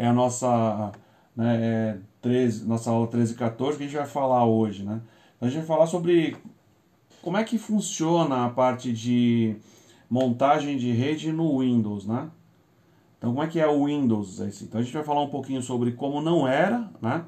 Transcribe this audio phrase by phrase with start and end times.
[0.00, 0.92] é a nossa,
[1.36, 4.82] né, é 13, nossa aula 13 e 14 que a gente vai falar hoje.
[4.82, 4.98] Né?
[5.36, 6.38] Então, a gente vai falar sobre
[7.20, 9.56] como é que funciona a parte de
[10.08, 12.06] montagem de rede no Windows.
[12.06, 12.30] Né?
[13.18, 14.40] Então, como é que é o Windows?
[14.62, 17.22] Então, a gente vai falar um pouquinho sobre como não era né?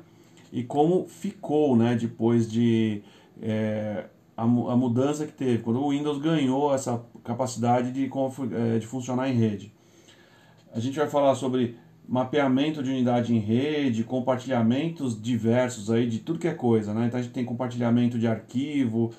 [0.51, 1.95] e como ficou né?
[1.95, 3.03] depois de
[3.43, 8.11] é, a, a, mudança que teve, quando o Windows ganhou essa capacidade de,
[8.55, 9.75] é, de funcionar em rede.
[10.75, 11.77] A gente vai falar sobre
[12.09, 17.07] mapeamento de unidade em rede, compartilhamentos diversos aí de tudo que é coisa, né?
[17.07, 19.13] Então a gente tem compartilhamento de arquivo,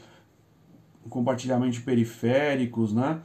[1.10, 3.20] compartilhamento de periféricos, né?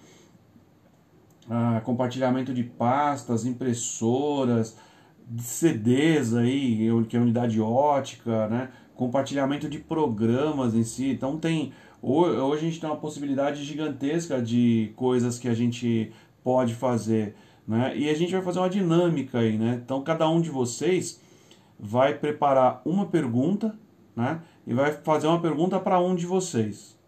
[1.50, 4.76] Ah, compartilhamento de pastas, impressoras,
[5.38, 8.70] CDs aí, que é unidade ótica, né?
[8.94, 11.10] Compartilhamento de programas em si.
[11.10, 16.12] Então tem hoje a gente tem uma possibilidade gigantesca de coisas que a gente
[16.44, 17.34] pode fazer,
[17.68, 17.92] né?
[17.94, 19.78] E a gente vai fazer uma dinâmica aí, né?
[19.84, 21.20] Então cada um de vocês
[21.78, 23.78] vai preparar uma pergunta,
[24.16, 24.40] né?
[24.66, 26.98] E vai fazer uma pergunta para um de vocês,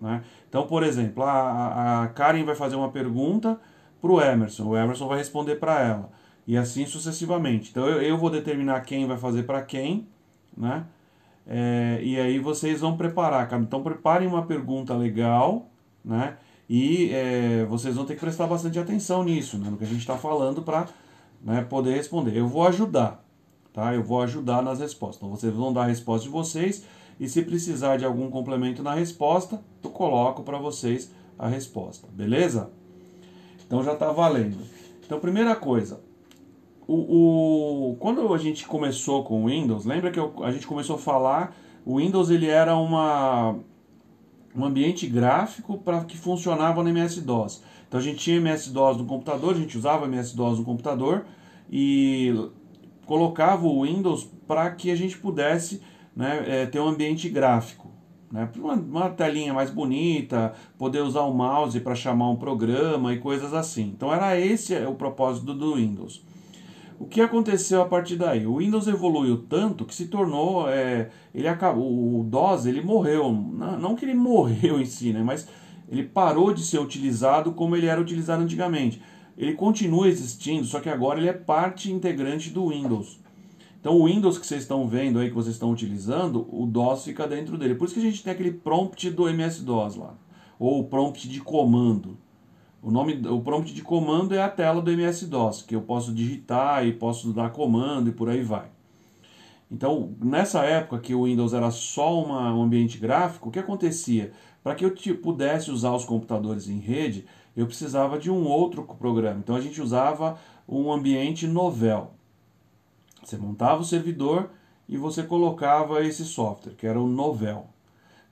[0.00, 0.24] né?
[0.48, 3.60] Então, por exemplo, a, a Karen vai fazer uma pergunta
[4.00, 6.10] para o Emerson, o Emerson vai responder para ela,
[6.46, 7.70] e assim sucessivamente.
[7.70, 10.08] Então, eu, eu vou determinar quem vai fazer para quem,
[10.56, 10.86] né?
[11.46, 13.52] É, e aí vocês vão preparar.
[13.60, 15.68] Então, preparem uma pergunta legal,
[16.04, 16.36] né?
[16.68, 19.70] E é, vocês vão ter que prestar bastante atenção nisso, né?
[19.70, 20.88] no que a gente está falando, para
[21.42, 22.36] né, poder responder.
[22.36, 23.24] Eu vou ajudar,
[23.72, 23.94] tá?
[23.94, 25.18] Eu vou ajudar nas respostas.
[25.18, 26.84] Então, vocês vão dar a resposta de vocês.
[27.18, 32.70] E se precisar de algum complemento na resposta, eu coloco para vocês a resposta, beleza?
[33.66, 34.58] Então já está valendo.
[35.04, 36.00] Então, primeira coisa,
[36.86, 40.96] o, o, quando a gente começou com o Windows, lembra que eu, a gente começou
[40.96, 43.56] a falar, o Windows ele era uma,
[44.56, 47.62] um ambiente gráfico para que funcionava no MS-DOS.
[47.86, 51.24] Então a gente tinha MS-DOS no computador, a gente usava MS-DOS no computador
[51.70, 52.34] e
[53.04, 55.82] colocava o Windows para que a gente pudesse
[56.14, 57.90] né, é, ter um ambiente gráfico.
[58.30, 63.18] Né, uma, uma telinha mais bonita, poder usar o mouse para chamar um programa e
[63.18, 63.92] coisas assim.
[63.96, 66.24] Então era esse o propósito do Windows.
[66.98, 68.46] O que aconteceu a partir daí?
[68.46, 73.94] O Windows evoluiu tanto que se tornou, é, ele acabou, o DOS ele morreu, não,
[73.94, 75.46] que ele morreu em si, né, mas
[75.88, 79.00] ele parou de ser utilizado como ele era utilizado antigamente.
[79.36, 83.20] Ele continua existindo, só que agora ele é parte integrante do Windows.
[83.78, 87.28] Então o Windows que vocês estão vendo aí, que vocês estão utilizando, o DOS fica
[87.28, 87.74] dentro dele.
[87.74, 90.14] Por isso que a gente tem aquele prompt do MS-DOS lá,
[90.58, 92.16] ou o prompt de comando.
[92.86, 96.86] O nome, o prompt de comando é a tela do MS-DOS, que eu posso digitar
[96.86, 98.68] e posso dar comando e por aí vai.
[99.68, 104.30] Então, nessa época que o Windows era só uma, um ambiente gráfico, o que acontecia?
[104.62, 107.26] Para que eu pudesse usar os computadores em rede,
[107.56, 109.40] eu precisava de um outro programa.
[109.40, 110.38] Então, a gente usava
[110.68, 112.12] um ambiente novel.
[113.20, 114.48] Você montava o servidor
[114.88, 117.66] e você colocava esse software, que era o novel.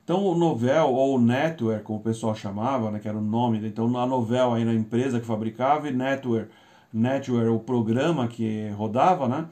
[0.04, 3.86] Então o Novel, ou Netware, como o pessoal chamava, né, que era o nome, então
[3.96, 6.48] a Novel aí na empresa que fabricava, e Netware,
[6.92, 9.46] Netware o programa que rodava, né,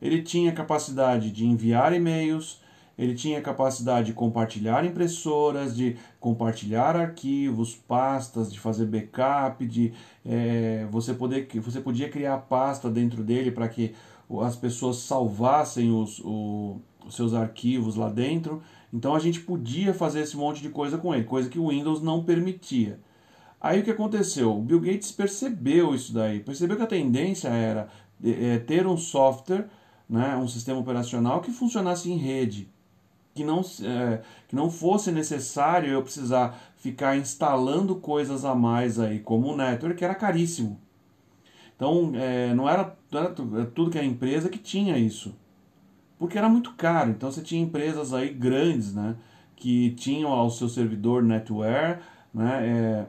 [0.00, 2.62] ele tinha capacidade de enviar e-mails,
[2.96, 9.92] ele tinha capacidade de compartilhar impressoras, de compartilhar arquivos, pastas, de fazer backup, de
[10.24, 13.94] é, você poder você podia criar pasta dentro dele para que
[14.42, 18.62] as pessoas salvassem os, o, os seus arquivos lá dentro.
[18.92, 22.02] Então a gente podia fazer esse monte de coisa com ele, coisa que o Windows
[22.02, 23.00] não permitia.
[23.60, 24.56] Aí o que aconteceu?
[24.56, 27.88] O Bill Gates percebeu isso daí, percebeu que a tendência era
[28.24, 29.68] é, ter um software,
[30.08, 32.68] né, um sistema operacional que funcionasse em rede,
[33.34, 39.20] que não, é, que não fosse necessário eu precisar ficar instalando coisas a mais aí,
[39.20, 40.80] como o network, que era caríssimo.
[41.76, 45.34] Então é, não, era, não era tudo que a empresa que tinha isso
[46.20, 47.10] porque era muito caro.
[47.10, 49.16] Então você tinha empresas aí grandes, né,
[49.56, 52.00] que tinham ao seu servidor NetWare,
[52.32, 53.06] né, é,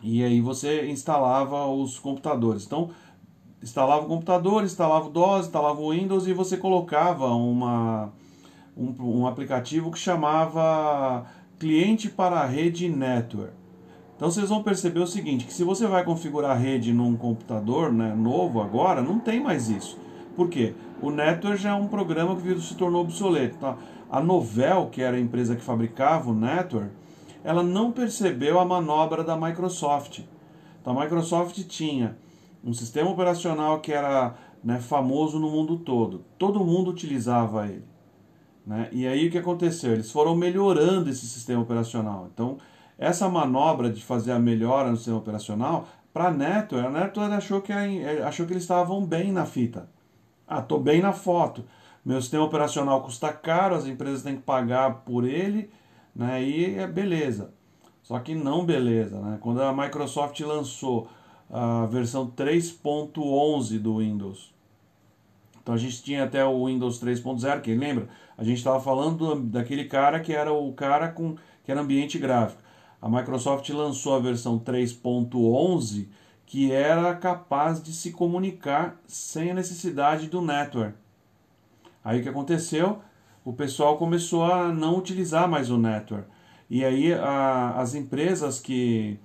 [0.00, 2.64] e aí você instalava os computadores.
[2.64, 2.90] Então
[3.60, 8.12] instalava o computador, instalava o DOS, instalava o Windows e você colocava uma,
[8.76, 11.26] um, um aplicativo que chamava
[11.58, 13.52] cliente para a rede Network.
[14.14, 17.92] Então vocês vão perceber o seguinte, que se você vai configurar a rede num computador
[17.92, 19.98] né, novo agora, não tem mais isso.
[20.36, 20.74] Por quê?
[21.00, 23.56] O Network já é um programa que se tornou obsoleto.
[23.58, 23.76] Tá?
[24.10, 26.90] A Novell, que era a empresa que fabricava o Network,
[27.44, 30.20] ela não percebeu a manobra da Microsoft.
[30.80, 32.16] Então a Microsoft tinha
[32.64, 36.24] um sistema operacional que era né, famoso no mundo todo.
[36.36, 37.84] Todo mundo utilizava ele.
[38.66, 38.88] Né?
[38.92, 39.92] E aí o que aconteceu?
[39.92, 42.28] Eles foram melhorando esse sistema operacional.
[42.32, 42.58] Então,
[42.98, 47.60] essa manobra de fazer a melhora no sistema operacional, para a Network, a Network achou
[47.60, 49.88] que, achou que eles estavam bem na fita.
[50.48, 51.64] Ah, estou bem na foto.
[52.04, 55.70] Meu sistema operacional custa caro, as empresas têm que pagar por ele,
[56.14, 56.42] né?
[56.42, 57.52] E é beleza.
[58.02, 59.38] Só que não beleza, né?
[59.40, 61.08] Quando a Microsoft lançou
[61.50, 64.54] a versão 3.11 do Windows,
[65.68, 68.08] então a gente tinha até o Windows 3.0, que lembra?
[68.38, 72.62] A gente estava falando daquele cara que era o cara com que era ambiente gráfico.
[73.02, 76.08] A Microsoft lançou a versão 3.11
[76.48, 80.94] que era capaz de se comunicar sem a necessidade do network.
[82.02, 83.00] Aí o que aconteceu?
[83.44, 86.26] O pessoal começou a não utilizar mais o network.
[86.70, 89.20] E aí a, as empresas que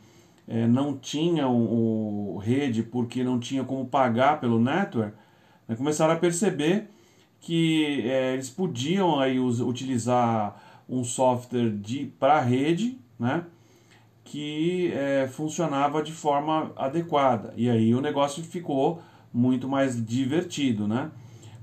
[0.45, 5.15] é, não tinham o rede porque não tinha como pagar pelo network,
[5.65, 6.89] né, começaram a perceber
[7.39, 11.73] que é, eles podiam aí utilizar um software
[12.19, 13.45] para rede, né?
[14.23, 17.53] Que é, funcionava de forma adequada.
[17.55, 19.01] E aí o negócio ficou
[19.33, 21.11] muito mais divertido, né?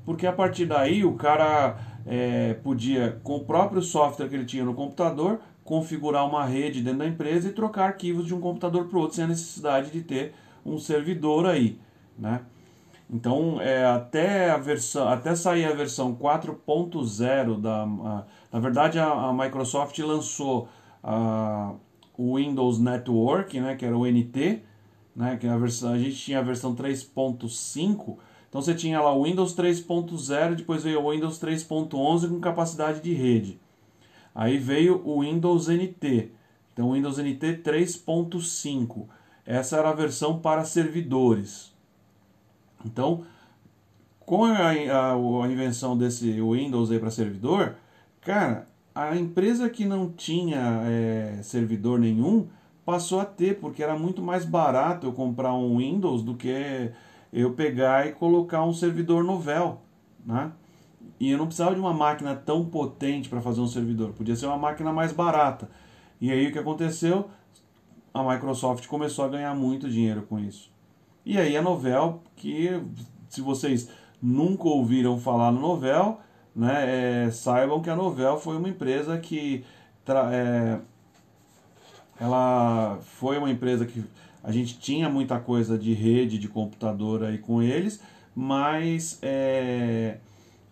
[0.05, 4.65] Porque a partir daí o cara é, podia, com o próprio software que ele tinha
[4.65, 8.99] no computador, configurar uma rede dentro da empresa e trocar arquivos de um computador para
[8.99, 10.35] o outro sem a necessidade de ter
[10.65, 11.79] um servidor aí,
[12.19, 12.41] né?
[13.13, 17.83] Então, é, até, a versão, até sair a versão 4.0 da...
[17.83, 20.69] A, na verdade, a, a Microsoft lançou
[21.03, 21.73] a,
[22.21, 24.61] o Windows Network, né, que era o NT,
[25.17, 29.25] né, que a, versão, a gente tinha a versão 3.5, então você tinha lá o
[29.25, 33.59] Windows 3.0, depois veio o Windows 3.11 com capacidade de rede.
[34.35, 36.31] Aí veio o Windows NT,
[36.75, 39.07] então o Windows NT 3.5.
[39.47, 41.73] Essa era a versão para servidores.
[42.85, 43.25] Então,
[44.19, 47.77] com a, a, a invenção desse Windows aí para servidor,
[48.21, 48.69] cara,
[49.09, 52.49] a empresa que não tinha é, servidor nenhum
[52.85, 56.91] passou a ter, porque era muito mais barato eu comprar um Windows do que
[57.33, 59.81] eu pegar e colocar um servidor novel,
[60.25, 60.53] né?
[61.19, 64.47] E eu não precisava de uma máquina tão potente para fazer um servidor, podia ser
[64.47, 65.71] uma máquina mais barata.
[66.21, 67.31] E aí o que aconteceu?
[68.13, 70.71] A Microsoft começou a ganhar muito dinheiro com isso.
[71.25, 72.83] E aí a Novel, que
[73.29, 73.89] se vocês
[74.21, 76.19] nunca ouviram falar no Novel,
[76.55, 79.65] né, é, saibam que a Novel foi uma empresa que
[80.33, 80.79] é,
[82.21, 84.05] ela foi uma empresa que
[84.43, 88.01] a gente tinha muita coisa de rede de computador aí com eles,
[88.35, 90.17] mas é,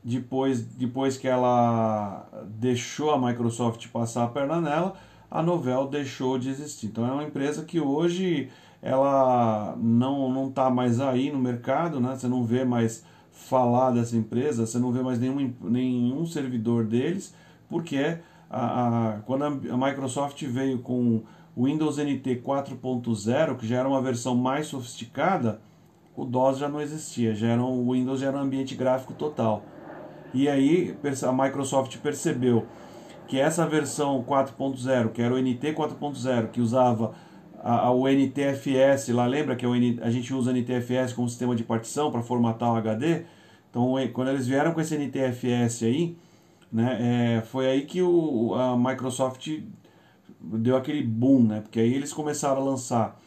[0.02, 4.94] depois, depois que ela deixou a Microsoft passar a perna nela,
[5.30, 6.86] a Novel deixou de existir.
[6.86, 8.48] Então é uma empresa que hoje
[8.80, 12.16] ela não não está mais aí no mercado, né?
[12.16, 13.04] Você não vê mais
[13.38, 17.34] falar dessa empresa, você não vê mais nenhum, nenhum servidor deles,
[17.68, 18.18] porque
[18.50, 21.22] a, a, quando a, Microsoft veio com
[21.56, 25.60] o Windows NT 4.0, que já era uma versão mais sofisticada,
[26.16, 29.14] o DOS já não existia, já era um, o Windows já era um ambiente gráfico
[29.14, 29.62] total.
[30.34, 32.66] E aí a Microsoft percebeu
[33.28, 37.14] que essa versão 4.0, que era o NT 4.0, que usava
[37.72, 39.66] a, o NTFS, lá lembra que
[40.00, 43.24] a gente usa NTFS como sistema de partição para formatar o HD?
[43.70, 46.16] Então, quando eles vieram com esse NTFS aí,
[46.72, 49.50] né, é, foi aí que o, a Microsoft
[50.40, 51.60] deu aquele boom, né?
[51.60, 53.20] Porque aí eles começaram a lançar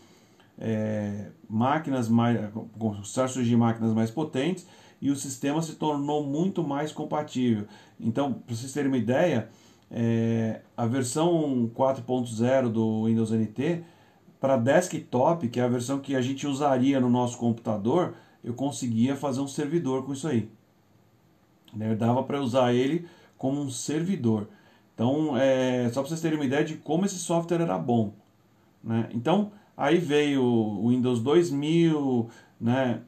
[0.58, 2.40] é, máquinas mais,
[2.78, 4.66] começaram surgir máquinas mais potentes
[5.02, 7.66] e o sistema se tornou muito mais compatível.
[8.00, 9.50] Então, para vocês terem uma ideia,
[9.90, 13.84] é, a versão 4.0 do Windows NT
[14.42, 19.16] para desktop, que é a versão que a gente usaria no nosso computador, eu conseguia
[19.16, 20.50] fazer um servidor com isso aí.
[21.72, 21.96] Né?
[21.96, 23.06] Dava para usar ele
[23.38, 24.48] como um servidor.
[24.96, 28.16] Então, é, só para vocês terem uma ideia de como esse software era bom.
[28.84, 29.10] Né?
[29.14, 32.28] Então, aí veio o Windows 2000,
[32.60, 33.02] né?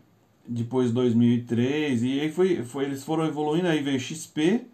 [0.48, 4.66] depois 2003, e aí foi, foi, eles foram evoluindo, aí veio XP,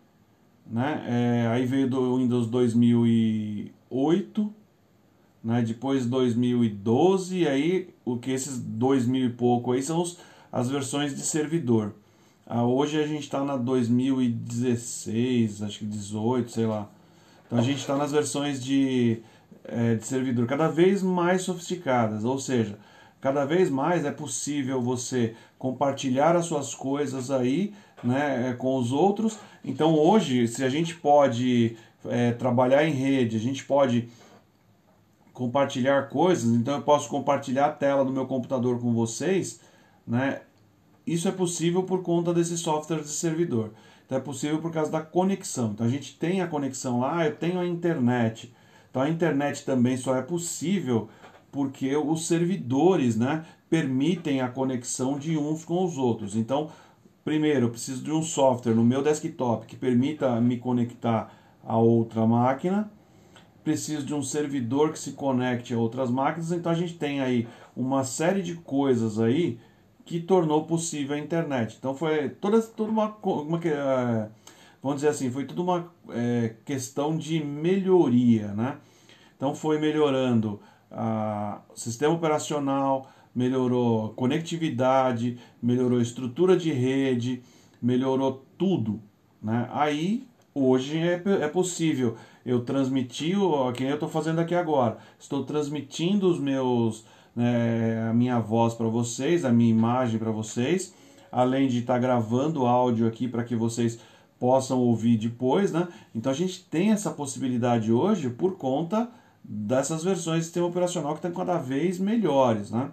[0.66, 1.06] né?
[1.08, 4.54] É, aí veio o Windows 2008,
[5.44, 5.62] né?
[5.62, 10.18] depois 2012, e aí o que esses 2000 e pouco aí são os
[10.52, 11.94] as versões de servidor.
[12.46, 16.90] Ah, hoje a gente está na 2016, acho que 18, sei lá.
[17.46, 19.22] Então a gente está nas versões de,
[19.64, 22.80] é, de servidor cada vez mais sofisticadas, ou seja,
[23.22, 28.92] cada vez mais é possível você compartilhar as suas coisas aí né, é, com os
[28.92, 29.38] outros.
[29.64, 31.78] Então hoje, se a gente pode
[32.08, 34.10] é, trabalhar em rede, a gente pode
[35.40, 39.60] compartilhar coisas, então eu posso compartilhar a tela do meu computador com vocês
[40.10, 40.42] né?
[41.06, 43.72] Isso é possível por conta desses softwares de servidor.
[44.06, 45.72] Então é possível por causa da conexão.
[45.72, 48.52] Então a gente tem a conexão lá, eu tenho a internet.
[48.90, 51.08] Então a internet também só é possível
[51.52, 56.36] porque os servidores né, permitem a conexão de uns com os outros.
[56.36, 56.70] Então
[57.24, 61.32] primeiro, eu preciso de um software no meu desktop que permita me conectar
[61.64, 62.92] a outra máquina.
[63.64, 66.52] Preciso de um servidor que se conecte a outras máquinas.
[66.52, 69.60] Então a gente tem aí uma série de coisas aí
[70.06, 71.76] que tornou possível a internet.
[71.78, 74.28] Então foi toda, toda uma, uma é,
[74.82, 78.78] vamos dizer assim, foi tudo uma é, questão de melhoria, né?
[79.36, 80.60] Então foi melhorando
[80.92, 87.42] o sistema operacional, melhorou conectividade, melhorou estrutura de rede,
[87.82, 89.00] melhorou tudo.
[89.42, 89.70] Né?
[89.72, 94.98] Aí, hoje é, é possível eu transmitir o que eu estou fazendo aqui agora.
[95.20, 97.06] Estou transmitindo os meus,
[97.36, 100.94] né, a minha voz para vocês, a minha imagem para vocês,
[101.32, 104.00] além de estar tá gravando áudio aqui para que vocês
[104.40, 105.88] possam ouvir depois, né?
[106.16, 109.10] Então a gente tem essa possibilidade hoje por conta
[109.44, 112.90] dessas versões de sistema operacional que estão cada vez melhores, né?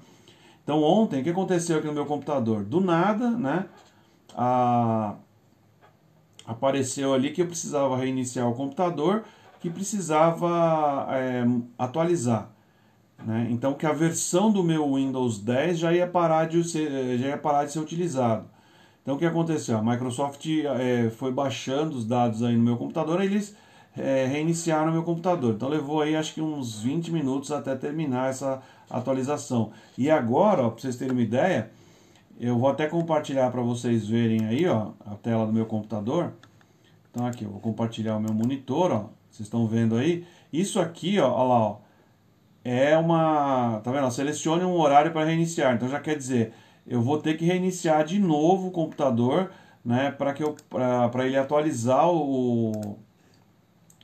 [0.64, 2.64] Então ontem, o que aconteceu aqui no meu computador?
[2.64, 3.66] Do nada, né?
[4.34, 5.14] A...
[6.46, 9.24] Apareceu ali que eu precisava reiniciar o computador,
[9.60, 11.44] que precisava é,
[11.78, 12.50] atualizar.
[13.24, 13.48] Né?
[13.50, 17.38] Então que a versão do meu Windows 10 já ia parar de ser, já ia
[17.38, 18.46] parar de ser utilizado.
[19.02, 19.78] Então o que aconteceu?
[19.78, 23.56] A Microsoft é, foi baixando os dados aí no meu computador, e eles
[23.96, 25.54] é, reiniciaram o meu computador.
[25.54, 28.60] Então levou aí acho que uns 20 minutos até terminar essa
[28.90, 29.70] atualização.
[29.96, 31.70] E agora, para vocês terem uma ideia,
[32.38, 36.32] eu vou até compartilhar para vocês verem aí, ó, a tela do meu computador.
[37.10, 39.04] Então aqui, eu vou compartilhar o meu monitor, ó.
[39.30, 40.26] Vocês estão vendo aí?
[40.52, 41.76] Isso aqui, ó, ó lá, ó,
[42.64, 44.10] é uma, tá vendo?
[44.10, 45.74] Selecione um horário para reiniciar.
[45.74, 46.52] Então já quer dizer,
[46.86, 49.50] eu vou ter que reiniciar de novo o computador,
[49.84, 52.98] né, para que eu para ele atualizar o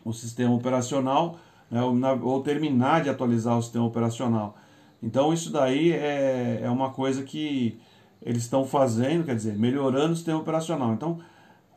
[0.04, 1.38] o sistema operacional,
[1.70, 4.56] né, ou, ou terminar de atualizar o sistema operacional.
[5.02, 7.80] Então isso daí é, é uma coisa que
[8.24, 10.92] eles estão fazendo, quer dizer, melhorando o sistema operacional.
[10.92, 11.18] Então,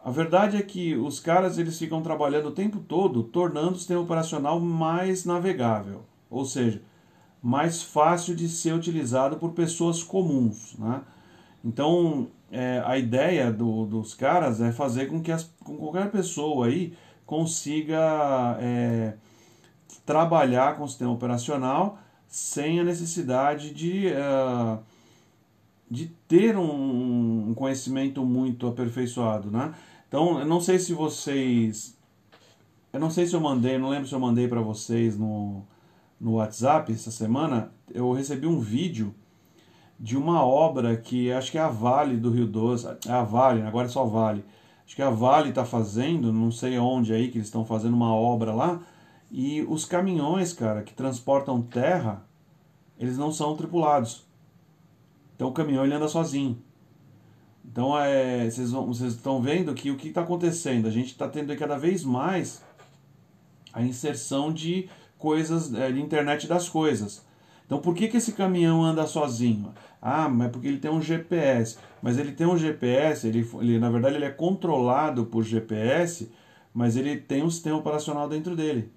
[0.03, 4.01] a verdade é que os caras eles ficam trabalhando o tempo todo tornando o sistema
[4.01, 6.81] operacional mais navegável, ou seja,
[7.41, 10.75] mais fácil de ser utilizado por pessoas comuns.
[10.77, 11.01] Né?
[11.63, 16.67] Então, é, a ideia do, dos caras é fazer com que as, com qualquer pessoa
[16.67, 16.93] aí
[17.25, 19.15] consiga é,
[20.05, 21.97] trabalhar com o sistema operacional
[22.27, 24.79] sem a necessidade de, uh,
[25.89, 29.73] de ter um, um, conhecimento muito aperfeiçoado, né?
[30.07, 31.95] Então, eu não sei se vocês...
[32.91, 35.63] Eu não sei se eu mandei, não lembro se eu mandei para vocês no,
[36.19, 39.13] no WhatsApp essa semana, eu recebi um vídeo
[39.99, 43.63] de uma obra que acho que é a Vale do Rio Doce, é a Vale,
[43.63, 44.45] agora é só Vale,
[44.85, 48.13] acho que a Vale está fazendo, não sei onde aí que eles estão fazendo uma
[48.13, 48.81] obra lá,
[49.29, 52.25] e os caminhões, cara, que transportam terra,
[52.97, 54.24] eles não são tripulados.
[55.35, 56.57] Então o caminhão ele anda sozinho.
[57.63, 60.87] Então é, vocês, vão, vocês estão vendo que o que está acontecendo?
[60.87, 62.63] A gente está tendo cada vez mais
[63.73, 64.87] a inserção de
[65.17, 67.25] coisas, é, de internet das coisas.
[67.65, 69.73] Então por que, que esse caminhão anda sozinho?
[70.01, 71.77] Ah, mas porque ele tem um GPS.
[72.01, 76.31] Mas ele tem um GPS, ele, ele, na verdade ele é controlado por GPS,
[76.73, 78.91] mas ele tem um sistema operacional dentro dele.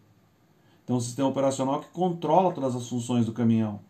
[0.85, 3.81] Então um sistema operacional que controla todas as funções do caminhão.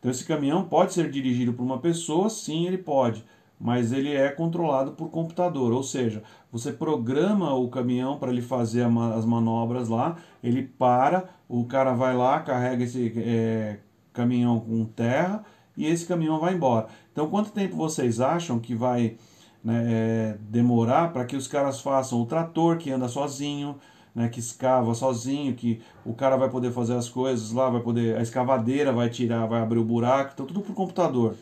[0.00, 3.22] Então esse caminhão pode ser dirigido por uma pessoa, sim, ele pode,
[3.60, 8.82] mas ele é controlado por computador, ou seja, você programa o caminhão para ele fazer
[8.82, 13.78] as manobras lá, ele para, o cara vai lá, carrega esse é,
[14.12, 15.44] caminhão com terra
[15.76, 16.88] e esse caminhão vai embora.
[17.12, 19.16] Então, quanto tempo vocês acham que vai
[19.62, 23.76] né, é, demorar para que os caras façam o trator que anda sozinho,
[24.14, 28.16] né, que escava sozinho, que o cara vai poder fazer as coisas lá, vai poder
[28.16, 31.36] a escavadeira vai tirar, vai abrir o buraco, então tudo por computador.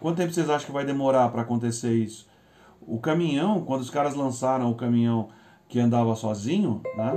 [0.00, 2.26] Quanto tempo vocês acham que vai demorar para acontecer isso?
[2.86, 5.28] O caminhão, quando os caras lançaram o caminhão
[5.68, 7.12] que andava sozinho, né,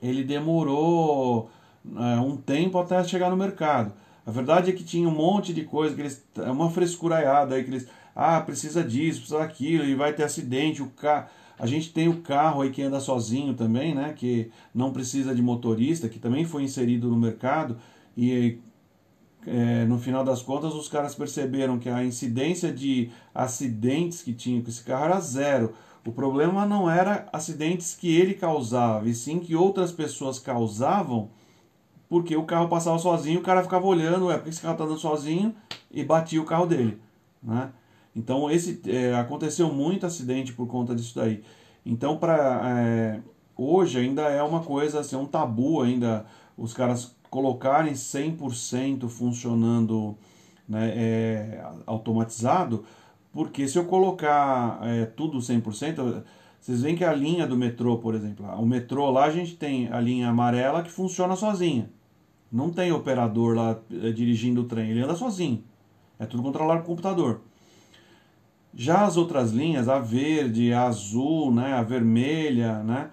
[0.00, 1.50] ele demorou
[1.96, 3.92] é, um tempo até chegar no mercado.
[4.26, 7.70] A verdade é que tinha um monte de coisa, que eles, uma frescuraiada aí, que
[7.70, 11.28] eles, ah, precisa disso, precisa daquilo, e vai ter acidente, o carro.
[11.62, 14.12] A gente tem o carro aí que anda sozinho também, né?
[14.14, 17.76] Que não precisa de motorista, que também foi inserido no mercado.
[18.16, 18.58] E
[19.46, 24.60] é, no final das contas, os caras perceberam que a incidência de acidentes que tinha
[24.60, 25.72] com esse carro era zero.
[26.04, 31.30] O problema não era acidentes que ele causava, e sim que outras pessoas causavam
[32.08, 34.98] porque o carro passava sozinho, o cara ficava olhando, é porque esse carro está andando
[34.98, 35.54] sozinho
[35.92, 36.98] e batia o carro dele,
[37.40, 37.70] né?
[38.14, 41.42] Então esse é, aconteceu muito acidente por conta disso daí.
[41.84, 43.20] Então para é,
[43.56, 46.26] hoje ainda é uma coisa assim, um tabu ainda
[46.56, 50.16] os caras colocarem 100% funcionando
[50.68, 52.84] né, é, automatizado,
[53.32, 56.22] Porque se eu colocar é, tudo 100%,
[56.60, 59.88] vocês veem que a linha do metrô, por exemplo, o metrô lá a gente tem
[59.88, 61.90] a linha amarela que funciona sozinha.
[62.50, 65.64] Não tem operador lá é, dirigindo o trem, ele anda sozinho.
[66.18, 67.40] É tudo controlado por computador.
[68.74, 73.10] Já as outras linhas, a verde, a azul, né, a vermelha, né,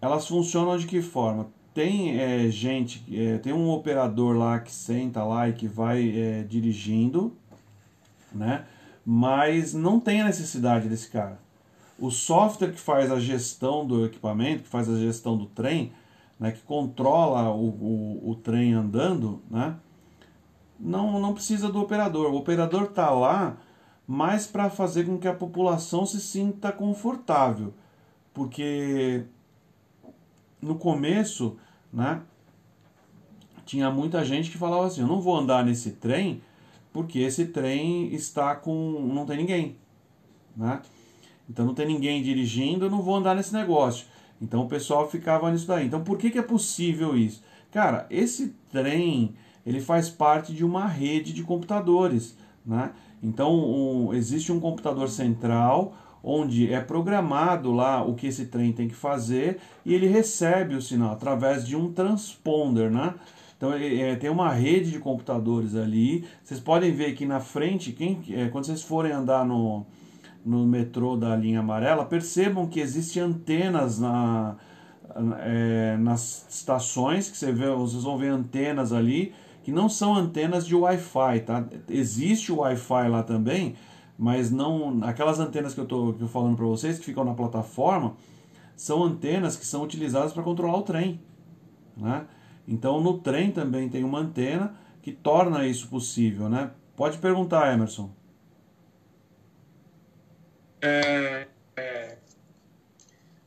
[0.00, 1.48] elas funcionam de que forma?
[1.72, 6.42] Tem é, gente, é, tem um operador lá que senta lá e que vai é,
[6.42, 7.36] dirigindo,
[8.32, 8.64] né,
[9.04, 11.38] mas não tem a necessidade desse cara.
[11.98, 15.92] O software que faz a gestão do equipamento, que faz a gestão do trem,
[16.38, 19.76] né, que controla o, o, o trem andando, né,
[20.78, 22.32] não, não precisa do operador.
[22.32, 23.56] O operador está lá
[24.06, 27.74] mais para fazer com que a população se sinta confortável.
[28.32, 29.24] Porque
[30.60, 31.56] no começo,
[31.92, 32.22] né,
[33.64, 36.40] tinha muita gente que falava assim: eu não vou andar nesse trem
[36.96, 39.10] porque esse trem está com.
[39.12, 39.76] não tem ninguém.
[40.56, 40.80] Né?
[41.46, 44.06] Então não tem ninguém dirigindo, eu não vou andar nesse negócio.
[44.40, 45.86] Então o pessoal ficava nisso daí.
[45.86, 47.44] Então por que, que é possível isso?
[47.70, 49.34] Cara, esse trem
[49.66, 52.34] ele faz parte de uma rede de computadores.
[52.64, 52.90] Né?
[53.22, 58.88] Então, um, existe um computador central onde é programado lá o que esse trem tem
[58.88, 63.14] que fazer e ele recebe o sinal através de um transponder, né?
[63.56, 66.26] Então é, tem uma rede de computadores ali.
[66.42, 69.86] Vocês podem ver aqui na frente, quem, é, quando vocês forem andar no,
[70.44, 74.56] no metrô da linha amarela, percebam que existem antenas na,
[75.38, 79.32] é, nas estações, que você vê, vocês vão ver antenas ali
[79.66, 81.68] que não são antenas de Wi-Fi, tá?
[81.88, 83.74] Existe o Wi-Fi lá também,
[84.16, 88.16] mas não aquelas antenas que eu estou falando para vocês que ficam na plataforma
[88.76, 91.20] são antenas que são utilizadas para controlar o trem,
[91.96, 92.28] né?
[92.68, 96.70] Então no trem também tem uma antena que torna isso possível, né?
[96.94, 98.14] Pode perguntar, Emerson.
[100.80, 102.18] É, é,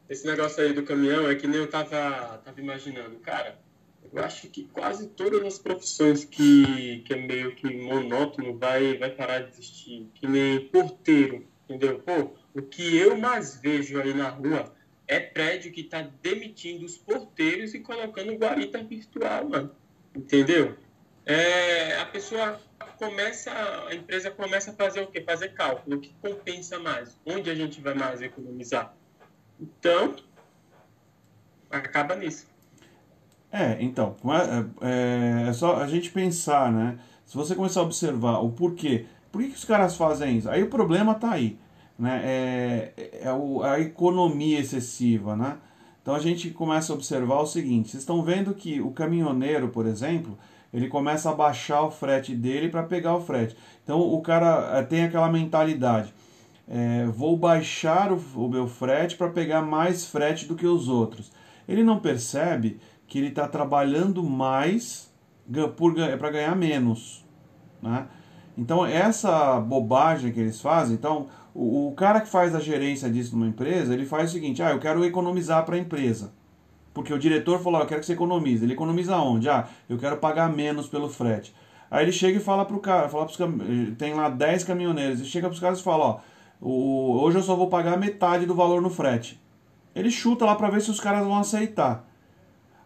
[0.09, 3.68] esse negócio aí do caminhão é que nem eu tava, tava imaginando, cara
[4.11, 9.11] eu acho que quase todas as profissões que, que é meio que monótono vai, vai
[9.11, 10.07] parar de existir.
[10.15, 11.99] Que nem porteiro, entendeu?
[11.99, 14.73] Pô, o que eu mais vejo aí na rua
[15.07, 19.75] é prédio que está demitindo os porteiros e colocando guarita virtual, mano.
[20.15, 20.75] Entendeu?
[21.25, 22.59] É, a pessoa
[22.97, 23.51] começa,
[23.87, 25.21] a empresa começa a fazer o quê?
[25.21, 25.97] Fazer cálculo.
[25.97, 27.15] O que compensa mais?
[27.25, 28.95] Onde a gente vai mais economizar?
[29.59, 30.15] Então,
[31.69, 32.47] acaba nisso.
[33.51, 36.99] É, então, é, é, é, só a gente pensar, né?
[37.25, 40.49] Se você começar a observar o porquê, por que, que os caras fazem isso?
[40.49, 41.57] Aí o problema está aí,
[41.97, 42.21] né?
[42.23, 45.57] É, é o, a economia excessiva, né?
[46.01, 49.85] Então a gente começa a observar o seguinte: vocês estão vendo que o caminhoneiro, por
[49.85, 50.37] exemplo,
[50.73, 53.55] ele começa a baixar o frete dele para pegar o frete.
[53.83, 56.13] Então o cara é, tem aquela mentalidade:
[56.67, 61.31] é, vou baixar o, o meu frete para pegar mais frete do que os outros.
[61.67, 65.11] Ele não percebe que ele está trabalhando mais
[66.17, 67.25] para ganhar menos.
[67.81, 68.05] Né?
[68.55, 73.35] Então, essa bobagem que eles fazem, então, o, o, cara que faz a gerência disso
[73.35, 76.31] numa empresa, ele faz o seguinte, ah, eu quero economizar para a empresa.
[76.93, 78.63] Porque o diretor falou, ah, eu quero que você economize.
[78.63, 79.49] Ele economiza onde?
[79.49, 81.55] Ah, eu quero pagar menos pelo frete.
[81.89, 83.37] Aí ele chega e fala pro cara, fala pros,
[83.97, 86.19] tem lá 10 caminhoneiros, ele chega pros caras e fala, ó,
[86.61, 89.41] o, hoje eu só vou pagar metade do valor no frete.
[89.95, 92.08] Ele chuta lá para ver se os caras vão aceitar.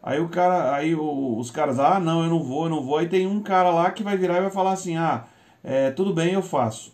[0.04, 2.98] Aí o cara, aí os caras, ah, não, eu não vou, eu não vou.
[2.98, 5.26] Aí tem um cara lá que vai virar e vai falar assim, ah,
[5.64, 6.94] é, tudo bem, eu faço.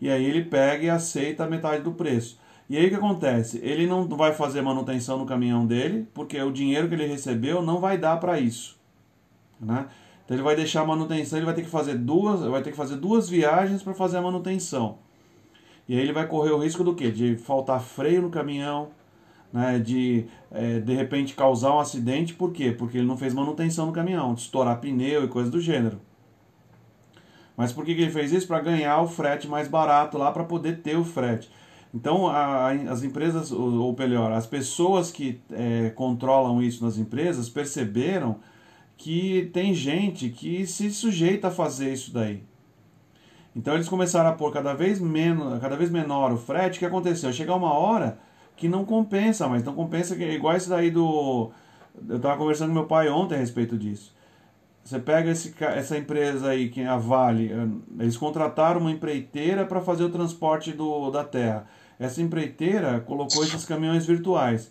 [0.00, 2.38] E aí ele pega e aceita metade do preço.
[2.68, 3.60] E aí o que acontece?
[3.62, 7.78] Ele não vai fazer manutenção no caminhão dele, porque o dinheiro que ele recebeu não
[7.78, 8.76] vai dar para isso.
[9.60, 9.86] Né?
[10.24, 12.76] Então ele vai deixar a manutenção, ele vai ter que fazer duas, vai ter que
[12.76, 14.98] fazer duas viagens para fazer a manutenção.
[15.88, 17.10] E aí ele vai correr o risco do quê?
[17.10, 18.88] De faltar freio no caminhão,
[19.54, 22.72] né, de é, de repente causar um acidente, por quê?
[22.72, 26.00] Porque ele não fez manutenção no caminhão, de estourar pneu e coisas do gênero.
[27.56, 28.48] Mas por que, que ele fez isso?
[28.48, 31.48] Para ganhar o frete mais barato lá, para poder ter o frete.
[31.94, 37.48] Então, a, as empresas, ou, ou melhor, as pessoas que é, controlam isso nas empresas
[37.48, 38.40] perceberam
[38.96, 42.42] que tem gente que se sujeita a fazer isso daí.
[43.54, 46.76] Então, eles começaram a pôr cada vez, menos, cada vez menor o frete.
[46.76, 47.32] O que aconteceu?
[47.32, 48.18] Chegar uma hora
[48.56, 51.50] que não compensa, mas não compensa que é igual esse daí do.
[52.08, 54.14] Eu estava conversando com meu pai ontem a respeito disso.
[54.84, 59.64] Você pega esse, essa empresa aí, que é a Vale, eh, eles contrataram uma empreiteira
[59.64, 61.66] para fazer o transporte do, da terra.
[61.98, 64.70] Essa empreiteira colocou esses caminhões virtuais,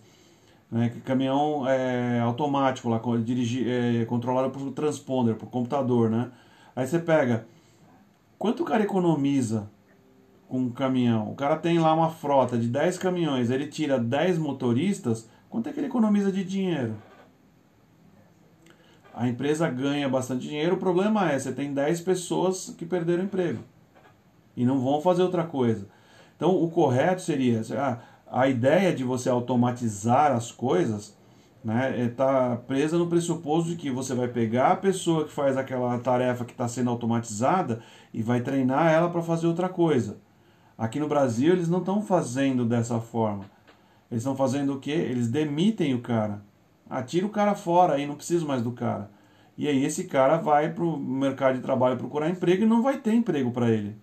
[0.70, 6.12] né, caminhão é, automático, lá, dirigi, é, controlado por transponder, por computador.
[6.12, 6.30] Né?
[6.76, 7.48] Aí você pega,
[8.38, 9.68] quanto o cara economiza
[10.54, 14.38] com um caminhão, o cara tem lá uma frota de 10 caminhões, ele tira 10
[14.38, 16.96] motoristas, quanto é que ele economiza de dinheiro?
[19.16, 23.26] A empresa ganha bastante dinheiro, o problema é, você tem 10 pessoas que perderam o
[23.26, 23.64] emprego
[24.56, 25.88] e não vão fazer outra coisa.
[26.38, 27.98] Então, o correto seria, a,
[28.44, 31.18] a ideia de você automatizar as coisas
[31.64, 35.58] né, está é presa no pressuposto de que você vai pegar a pessoa que faz
[35.58, 37.82] aquela tarefa que está sendo automatizada
[38.14, 40.22] e vai treinar ela para fazer outra coisa.
[40.84, 43.46] Aqui no Brasil eles não estão fazendo dessa forma.
[44.12, 44.92] Eles estão fazendo o quê?
[44.92, 46.42] Eles demitem o cara.
[46.90, 49.10] Atira o cara fora aí, não preciso mais do cara.
[49.58, 52.98] E aí esse cara vai para o mercado de trabalho procurar emprego e não vai
[52.98, 53.96] ter emprego para ele.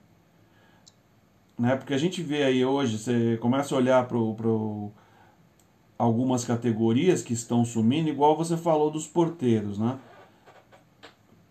[1.58, 1.76] Né?
[1.76, 4.16] Porque a gente vê aí hoje, você começa a olhar para
[5.98, 9.98] algumas categorias que estão sumindo, igual você falou dos porteiros, né?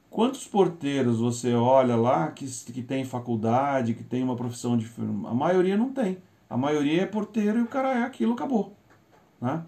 [0.09, 4.89] Quantos porteiros você olha lá que, que tem faculdade, que tem uma profissão de.
[5.25, 6.17] A maioria não tem.
[6.49, 8.75] A maioria é porteiro e o cara é aquilo, acabou.
[9.39, 9.63] Né?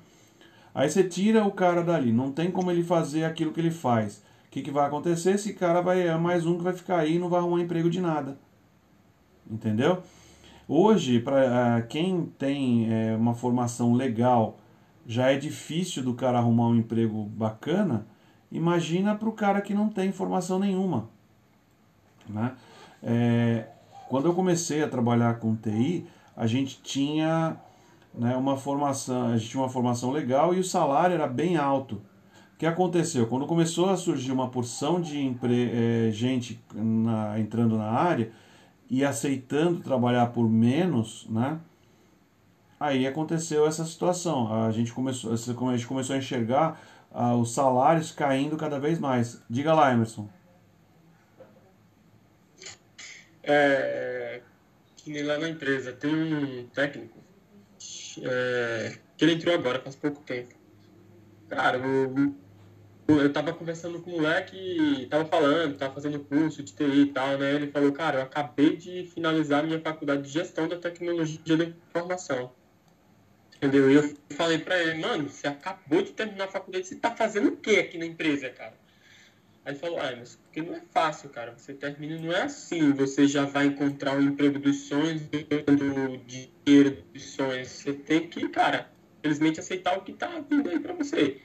[0.74, 4.24] Aí você tira o cara dali, não tem como ele fazer aquilo que ele faz.
[4.48, 5.36] O que, que vai acontecer?
[5.36, 7.90] Esse cara vai é mais um que vai ficar aí e não vai arrumar emprego
[7.90, 8.38] de nada.
[9.50, 10.02] Entendeu?
[10.68, 14.58] Hoje, para quem tem é, uma formação legal,
[15.06, 18.08] já é difícil do cara arrumar um emprego bacana.
[18.52, 21.10] Imagina para o cara que não tem formação nenhuma.
[22.28, 22.54] Né?
[23.02, 23.68] É,
[24.10, 27.56] quando eu comecei a trabalhar com TI, a gente tinha
[28.14, 31.96] né, uma formação, a gente tinha uma formação legal e o salário era bem alto.
[32.54, 33.26] O que aconteceu?
[33.26, 35.72] Quando começou a surgir uma porção de empre...
[35.74, 38.32] É, gente na, entrando na área
[38.90, 41.58] e aceitando trabalhar por menos, né?
[42.78, 44.66] Aí aconteceu essa situação.
[44.66, 45.36] A gente começou, a
[45.78, 46.82] gente começou a enxergar
[47.14, 49.42] ah, os salários caindo cada vez mais.
[49.50, 50.30] Diga lá, Emerson.
[53.44, 54.42] É,
[55.24, 57.20] lá na empresa tem um técnico
[58.22, 60.54] é, que ele entrou agora, faz pouco tempo.
[61.50, 62.36] Cara, eu,
[63.08, 67.38] eu tava conversando com o moleque, tava falando, tava fazendo curso de TI e tal,
[67.38, 67.56] né?
[67.56, 72.52] Ele falou, cara, eu acabei de finalizar minha faculdade de gestão da tecnologia da informação.
[73.62, 73.92] Entendeu?
[73.92, 77.50] E eu falei pra ele, mano, você acabou de terminar a faculdade, você tá fazendo
[77.50, 78.74] o que aqui na empresa, cara?
[79.64, 81.54] Aí ele falou, ah, mas porque não é fácil, cara.
[81.56, 87.04] Você termina, não é assim, você já vai encontrar o emprego dos sonhos, do dinheiro
[87.14, 87.68] dos sonhos.
[87.68, 91.40] Você tem que, cara, simplesmente aceitar o que tá vindo aí pra você.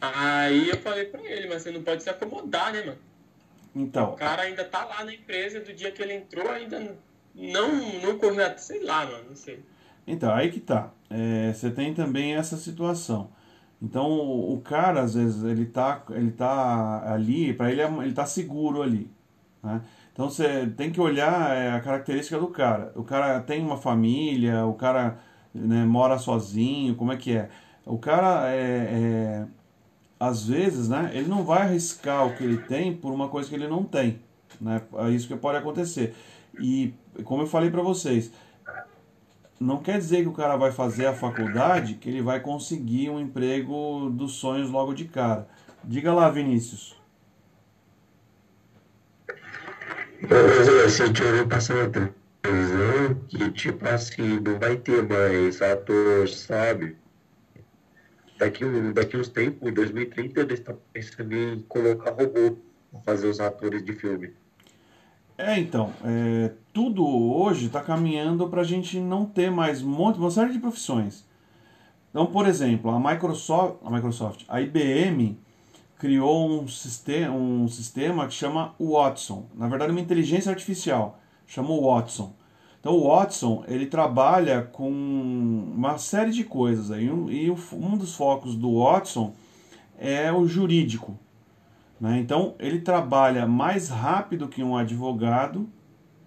[0.00, 2.98] Aí eu falei pra ele, mas você não pode se acomodar, né, mano?
[3.74, 4.12] Então.
[4.12, 6.96] O cara ainda tá lá na empresa do dia que ele entrou, ainda
[7.34, 9.60] não, não correu, sei lá, mano, não sei.
[10.08, 10.90] Então, aí que tá.
[11.10, 13.30] É, você tem também essa situação.
[13.80, 18.12] Então, o, o, cara, às vezes, ele tá, ele tá ali, para ele, é, ele
[18.12, 19.10] tá seguro ali.
[19.62, 19.80] Né?
[20.12, 22.92] Então, você tem que olhar é, a característica do cara.
[22.96, 25.18] O cara tem uma família, o cara
[25.54, 27.48] né, mora sozinho, como é que é?
[27.86, 29.46] O cara, é, é,
[30.18, 33.54] às vezes, né, ele não vai arriscar o que ele tem por uma coisa que
[33.54, 34.20] ele não tem.
[34.60, 34.82] Né?
[34.96, 36.14] É isso que pode acontecer.
[36.60, 36.92] E,
[37.24, 38.32] como eu falei para vocês,
[39.60, 43.20] não quer dizer que o cara vai fazer a faculdade que ele vai conseguir um
[43.20, 45.48] emprego dos sonhos logo de cara.
[45.82, 46.96] Diga lá, Vinícius.
[50.84, 56.96] Você tinha passando televisão que, tipo assim, não vai ter mais ator, sabe?
[58.38, 62.56] Daqui, daqui uns tempos, em 2030, eles estão pensando em colocar robô
[62.90, 64.32] para fazer os atores de filme.
[65.40, 70.18] É, então, é, tudo hoje está caminhando para a gente não ter mais um monte,
[70.18, 71.24] uma série de profissões.
[72.10, 75.38] Então, por exemplo, a Microsoft, a, Microsoft, a IBM
[75.96, 79.46] criou um sistema, um sistema que chama Watson.
[79.54, 82.32] Na verdade, uma inteligência artificial, chamou Watson.
[82.80, 88.56] Então, o Watson ele trabalha com uma série de coisas aí, e um dos focos
[88.56, 89.34] do Watson
[90.00, 91.16] é o jurídico.
[92.00, 92.18] Né?
[92.18, 95.68] Então, ele trabalha mais rápido que um advogado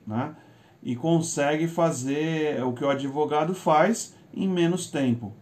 [0.06, 0.36] né?
[0.84, 5.34] e consegue fazer o que o advogado faz em menos tempo.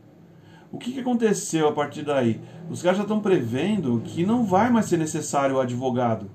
[0.72, 2.40] O que, que aconteceu a partir daí?
[2.70, 6.30] Os caras já estão prevendo que não vai mais ser necessário o advogado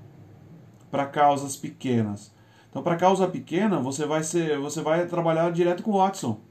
[0.91, 2.33] para causas pequenas.
[2.69, 6.41] Então, para causa pequena, você vai, ser, você vai trabalhar direto com o Watson.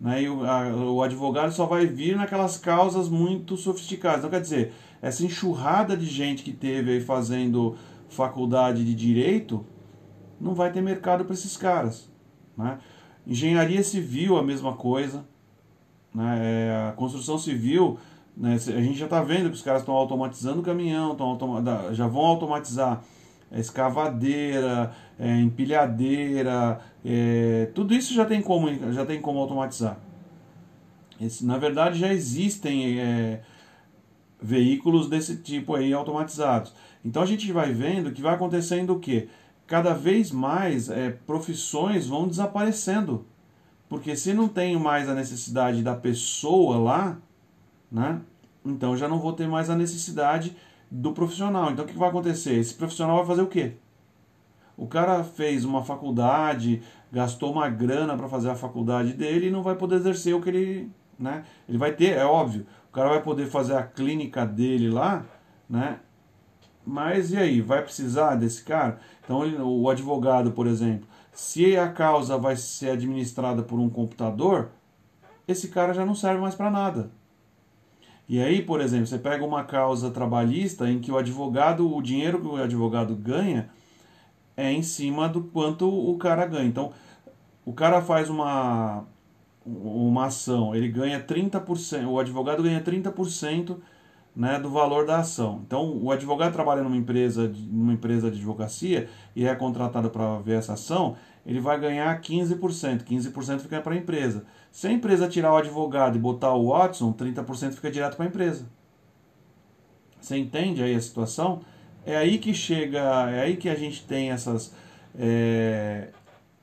[0.00, 0.22] Né?
[0.22, 4.18] E o, a, o advogado só vai vir naquelas causas muito sofisticadas.
[4.18, 4.72] Então, quer dizer,
[5.06, 7.76] essa enxurrada de gente que teve aí fazendo
[8.08, 9.64] faculdade de direito,
[10.40, 12.10] não vai ter mercado para esses caras.
[12.56, 12.78] Né?
[13.24, 15.24] Engenharia civil, a mesma coisa.
[16.12, 16.38] Né?
[16.42, 17.98] É, a construção civil,
[18.36, 18.54] né?
[18.54, 22.08] a gente já está vendo que os caras estão automatizando o caminhão, tão automa já
[22.08, 23.02] vão automatizar
[23.52, 29.96] escavadeira, é, empilhadeira, É, tudo isso já tem como, já tem como automatizar.
[31.20, 33.40] Esse, na verdade, já existem é,
[34.40, 36.72] veículos desse tipo aí automatizados.
[37.04, 39.28] Então a gente vai vendo que vai acontecendo o quê?
[39.66, 43.26] Cada vez mais é, profissões vão desaparecendo.
[43.88, 47.18] Porque se não tenho mais a necessidade da pessoa lá,
[47.90, 48.20] né?
[48.64, 50.56] Então já não vou ter mais a necessidade
[50.90, 51.70] do profissional.
[51.70, 52.54] Então o que vai acontecer?
[52.54, 53.74] Esse profissional vai fazer o quê?
[54.76, 59.62] O cara fez uma faculdade, gastou uma grana para fazer a faculdade dele e não
[59.62, 61.44] vai poder exercer o que ele, né?
[61.68, 65.22] Ele vai ter, é óbvio, cara vai poder fazer a clínica dele lá,
[65.68, 66.00] né?
[66.84, 68.98] Mas e aí, vai precisar desse cara?
[69.22, 74.70] Então ele, o advogado, por exemplo, se a causa vai ser administrada por um computador,
[75.46, 77.10] esse cara já não serve mais para nada.
[78.26, 82.40] E aí, por exemplo, você pega uma causa trabalhista em que o advogado, o dinheiro
[82.40, 83.68] que o advogado ganha
[84.56, 86.64] é em cima do quanto o cara ganha.
[86.64, 86.92] Então,
[87.64, 89.04] o cara faz uma,
[89.66, 93.76] uma ação, ele ganha 30%, o advogado ganha 30%
[94.34, 95.62] né, do valor da ação.
[95.66, 100.58] Então, o advogado trabalha numa empresa, numa empresa de advocacia e é contratado para ver
[100.58, 103.02] essa ação, ele vai ganhar 15%.
[103.02, 104.44] 15% fica para a empresa.
[104.70, 108.28] Se a empresa tirar o advogado e botar o Watson, 30% fica direto para a
[108.28, 108.66] empresa.
[110.20, 111.62] Você entende aí a situação?
[112.04, 114.74] É aí que chega, é aí que a gente tem essas.
[115.18, 116.08] É,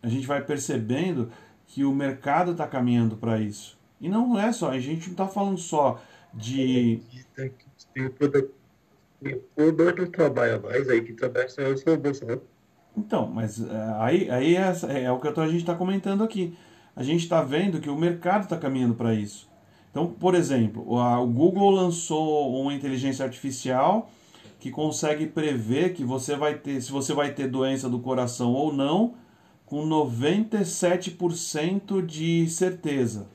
[0.02, 1.30] a gente vai percebendo
[1.74, 3.78] que o mercado está caminhando para isso.
[4.00, 6.00] E não é só, a gente não está falando só
[6.34, 7.02] de.
[9.56, 12.38] O dono trabalha mais aí que trabalha só o bolso, né?
[12.96, 16.56] Então, mas é, aí, aí é, é, o que a gente está comentando aqui
[16.96, 19.50] a gente está vendo que o mercado está caminhando para isso.
[19.90, 24.10] Então, por exemplo, o Google lançou uma inteligência artificial
[24.60, 28.74] que consegue prever que você vai ter, se você vai ter doença do coração ou
[28.74, 29.16] não,
[29.74, 33.28] com 97% de certeza.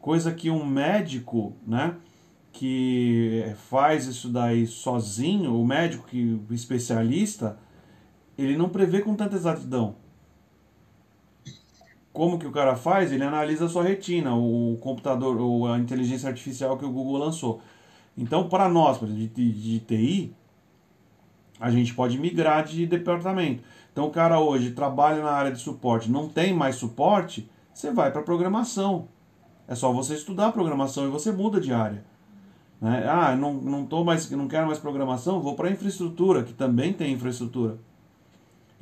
[0.00, 1.94] Coisa que um médico, né,
[2.50, 7.56] que faz isso daí sozinho, o médico que o especialista,
[8.36, 9.94] ele não prevê com tanta exatidão.
[12.12, 13.12] Como que o cara faz?
[13.12, 17.62] Ele analisa a sua retina, o computador, ou a inteligência artificial que o Google lançou.
[18.18, 20.34] Então, para nós, de, de, de TI,
[21.60, 23.62] a gente pode migrar de departamento.
[23.96, 28.12] Então, o cara hoje trabalha na área de suporte, não tem mais suporte, você vai
[28.12, 29.08] para programação.
[29.66, 32.04] É só você estudar programação e você muda de área.
[32.78, 33.08] Né?
[33.08, 37.14] Ah, não, não, tô mais, não quero mais programação, vou para infraestrutura, que também tem
[37.14, 37.78] infraestrutura.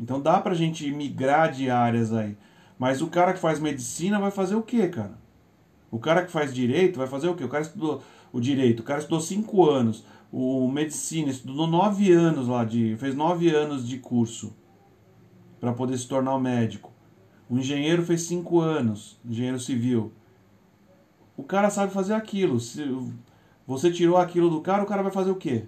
[0.00, 2.37] Então dá para a gente migrar de áreas aí.
[2.77, 5.16] Mas o cara que faz medicina vai fazer o quê, cara?
[5.92, 7.44] O cara que faz direito vai fazer o quê?
[7.44, 12.48] O cara estudou o direito, o cara estudou cinco anos, o medicina estudou nove anos
[12.48, 14.53] lá de, fez nove anos de curso
[15.64, 16.92] para poder se tornar um médico.
[17.48, 20.12] O engenheiro fez cinco anos, engenheiro civil.
[21.38, 22.61] O cara sabe fazer aquilo.
[22.61, 22.85] Se
[23.66, 25.64] você tirou aquilo do cara, o cara vai fazer o quê?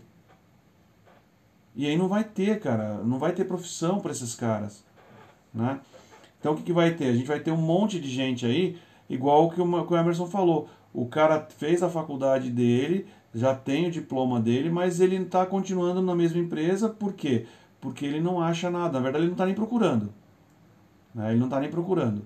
[1.74, 4.85] E aí não vai ter, cara, não vai ter profissão para esses caras,
[5.52, 5.80] né?
[6.38, 7.06] Então o que, que vai ter?
[7.06, 8.76] A gente vai ter um monte de gente aí,
[9.09, 10.68] igual o que o, Emerson falou.
[10.92, 16.02] O cara fez a faculdade dele, já tem o diploma dele, mas ele está continuando
[16.02, 17.46] na mesma empresa, por quê?
[17.46, 17.65] Porque
[18.02, 18.94] ele não acha nada.
[18.94, 20.12] Na verdade, ele não está nem procurando.
[21.14, 21.30] Né?
[21.30, 22.22] Ele não está nem procurando.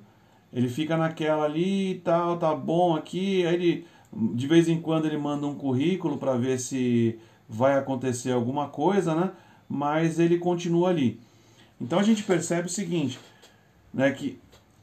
[0.53, 3.47] Ele fica naquela ali e tal, tá bom aqui.
[3.47, 8.33] Aí ele, de vez em quando, ele manda um currículo para ver se vai acontecer
[8.33, 9.31] alguma coisa, né?
[9.69, 11.21] Mas ele continua ali.
[11.81, 13.19] Então a gente percebe o seguinte:
[13.95, 14.39] né, que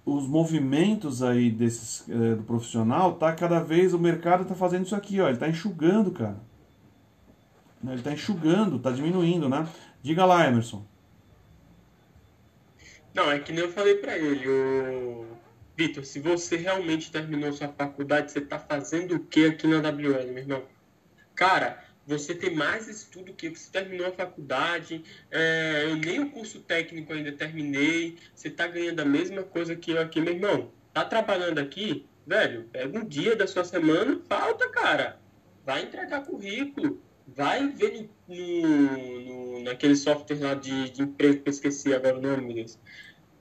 [0.05, 4.95] os movimentos aí desses é, do profissional tá cada vez o mercado está fazendo isso
[4.95, 6.37] aqui, ó, ele está enxugando, cara.
[7.87, 9.65] Né, ele está enxugando, está diminuindo, né?
[10.03, 10.85] Diga lá, Emerson.
[13.13, 15.25] Não, é que nem eu falei para ele, o
[15.75, 20.27] Vitor, se você realmente terminou sua faculdade, você está fazendo o que aqui na WL,
[20.27, 20.63] meu irmão?
[21.33, 26.59] Cara, você tem mais estudo que você terminou a faculdade, é, eu nem o curso
[26.59, 30.71] técnico ainda terminei, você está ganhando a mesma coisa que eu aqui, meu irmão.
[30.93, 35.19] Tá trabalhando aqui, velho, pega um dia da sua semana, falta, cara.
[35.65, 38.37] Vai entregar currículo, vai ver no,
[39.19, 42.79] no, naquele software lá de, de emprego que eu esqueci agora o nome, deles.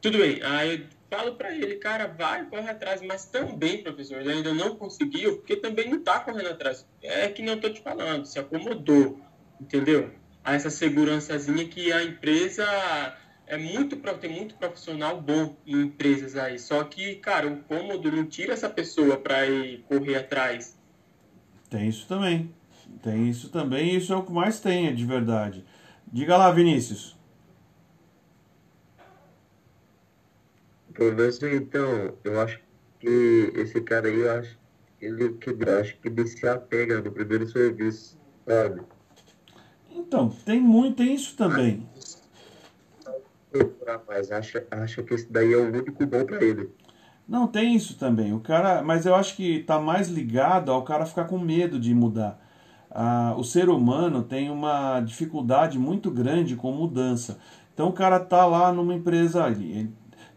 [0.01, 4.53] Tudo bem, aí falo para ele, cara, vai, corre atrás, mas também, professor, ele ainda
[4.53, 6.87] não conseguiu, porque também não está correndo atrás.
[7.03, 9.21] É que não estou te falando, se acomodou,
[9.61, 10.11] entendeu?
[10.45, 12.65] A essa segurançazinha que a empresa
[13.47, 16.59] é muito tem muito profissional bom em empresas aí.
[16.59, 20.77] Só que, cara, o cômodo não tira essa pessoa para ir correr atrás.
[21.71, 22.53] Tem isso também.
[23.03, 25.65] Tem isso também, isso é o que mais tem, de verdade.
[26.13, 27.17] Diga lá, Vinícius.
[30.97, 32.59] professor, então, eu acho
[32.99, 34.59] que esse cara aí, eu acho
[35.01, 38.81] ele que acho que ele se apega no primeiro serviço, sabe?
[39.91, 41.87] Então, tem muito, tem isso também.
[44.07, 46.71] Mas acha, acha que esse daí é o único bom para ele.
[47.29, 48.33] Não, tem isso também.
[48.33, 51.95] O cara, mas eu acho que está mais ligado ao cara ficar com medo de
[51.95, 52.46] mudar.
[52.99, 57.39] Ah, o ser humano tem uma dificuldade muito grande com mudança.
[57.75, 59.91] Então o cara tá lá numa empresa ali,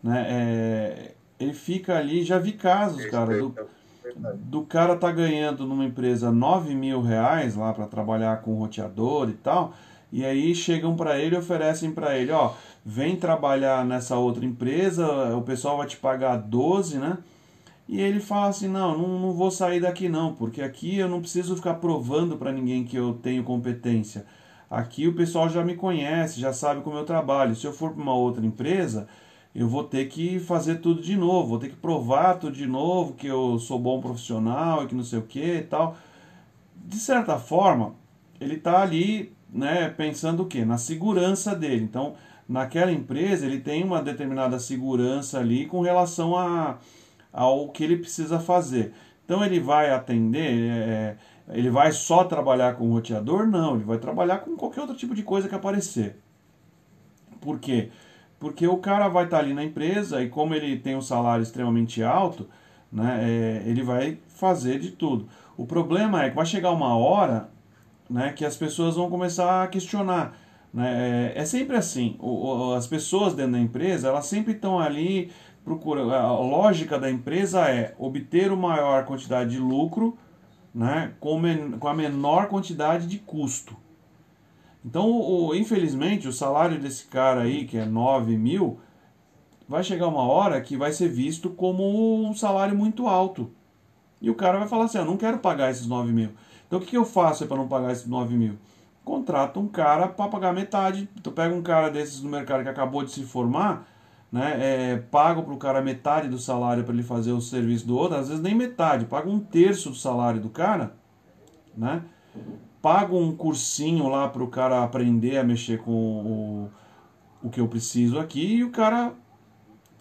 [0.04, 0.26] né?
[0.28, 3.56] É, ele fica ali, já vi casos, cara, do,
[4.36, 9.34] do cara tá ganhando numa empresa 9 mil reais lá para trabalhar com roteador e
[9.36, 9.74] tal,
[10.12, 12.52] e aí chegam para ele e oferecem para ele, ó,
[12.86, 17.19] vem trabalhar nessa outra empresa, o pessoal vai te pagar 12, né?
[17.89, 21.21] E ele fala assim, não, não, não vou sair daqui não, porque aqui eu não
[21.21, 24.28] preciso ficar provando para ninguém que eu tenho competência.
[24.69, 27.56] Aqui o pessoal já me conhece, já sabe como eu trabalho.
[27.56, 29.08] Se eu for para uma outra empresa,
[29.56, 33.13] eu vou ter que fazer tudo de novo, vou ter que provar tudo de novo,
[33.13, 35.97] que eu sou bom profissional e que não sei o que e tal.
[36.75, 37.95] De certa forma,
[38.39, 40.63] ele está ali né, pensando o quê?
[40.63, 41.86] Na segurança dele.
[41.86, 42.13] Então,
[42.47, 46.78] naquela empresa, ele tem uma determinada segurança ali com relação a,
[47.32, 48.94] ao que ele precisa fazer.
[49.26, 51.15] Então, ele vai atender, é,
[51.50, 53.48] ele vai só trabalhar com roteador?
[53.48, 56.18] Não, ele vai trabalhar com qualquer outro tipo de coisa que aparecer.
[57.39, 57.89] Por quê?
[58.39, 61.44] Porque o cara vai estar tá ali na empresa e como ele tem um salário
[61.44, 62.48] extremamente alto,
[62.92, 65.28] né, é, ele vai fazer de tudo.
[65.58, 67.50] O problema é que vai chegar uma hora
[68.10, 70.36] né, que as pessoas vão começar a questionar.
[70.74, 71.34] Né?
[71.36, 75.32] É, é sempre assim, o, o, as pessoas dentro da empresa, elas sempre estão ali
[76.13, 80.17] A lógica da empresa é obter uma maior quantidade de lucro
[80.73, 83.75] né, com, men, com a menor quantidade de custo.
[84.84, 88.79] Então, o, infelizmente, o salário desse cara aí, que é 9 mil,
[89.67, 93.51] vai chegar uma hora que vai ser visto como um salário muito alto.
[94.21, 96.29] E o cara vai falar assim: Eu não quero pagar esses 9 mil.
[96.67, 98.55] Então, o que, eu faço para não pagar esses 9 mil?
[99.03, 101.10] Contrata um cara para pagar metade.
[101.23, 103.88] Tu pega um cara desses no mercado que acabou de se formar,
[104.32, 108.18] né, é, para o cara metade do salário para ele fazer o serviço do outro,
[108.18, 110.94] às vezes nem metade, paga um terço do salário do cara,
[111.76, 112.04] né?
[112.82, 116.70] pago um cursinho lá para o cara aprender a mexer com o,
[117.44, 119.13] o que eu preciso aqui e o cara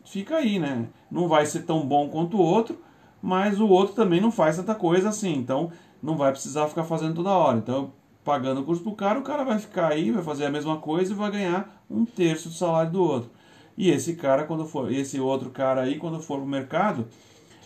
[0.04, 0.88] fica aí, né?
[1.10, 2.78] Não vai ser tão bom quanto o outro,
[3.20, 5.70] mas o outro também não faz tanta coisa assim, então
[6.02, 7.58] não vai precisar ficar fazendo toda hora.
[7.58, 7.92] Então,
[8.24, 11.12] pagando o curso pro cara, o cara vai ficar aí, vai fazer a mesma coisa
[11.12, 13.30] e vai ganhar um terço do salário do outro.
[13.78, 17.08] E esse cara, quando for, esse outro cara aí, quando for pro mercado,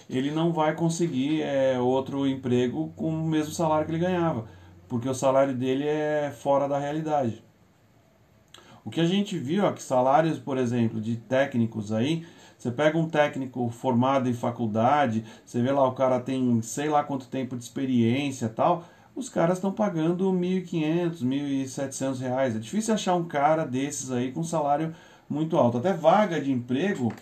[0.08, 4.46] ele não vai conseguir é, outro emprego com o mesmo salário que ele ganhava
[4.92, 7.42] porque o salário dele é fora da realidade.
[8.84, 12.26] O que a gente viu é que salários, por exemplo, de técnicos aí,
[12.58, 17.02] você pega um técnico formado em faculdade, você vê lá o cara tem sei lá
[17.02, 18.84] quanto tempo de experiência tal,
[19.16, 22.54] os caras estão pagando 1.500, 1.700 reais.
[22.54, 24.94] É difícil achar um cara desses aí com salário
[25.32, 25.78] muito alto.
[25.78, 27.12] Até vaga de emprego,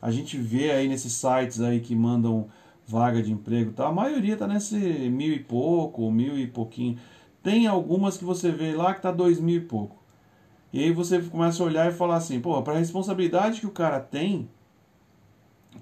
[0.00, 2.48] a gente vê aí nesses sites aí que mandam
[2.86, 3.86] vaga de emprego, tá?
[3.86, 6.98] a maioria está nesse mil e pouco, mil e pouquinho.
[7.42, 9.96] Tem algumas que você vê lá que tá dois mil e pouco.
[10.72, 13.70] E aí você começa a olhar e falar assim, pô, para a responsabilidade que o
[13.70, 14.48] cara tem,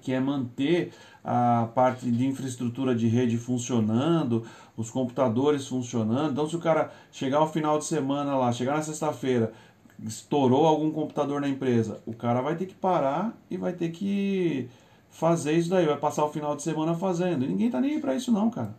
[0.01, 0.91] que é manter
[1.23, 4.45] a parte de infraestrutura de rede funcionando,
[4.77, 6.31] os computadores funcionando.
[6.31, 9.51] Então, se o cara chegar ao final de semana lá, chegar na sexta-feira,
[10.03, 14.69] estourou algum computador na empresa, o cara vai ter que parar e vai ter que
[15.09, 17.43] fazer isso daí, vai passar o final de semana fazendo.
[17.43, 18.75] E ninguém tá nem aí para isso não, cara.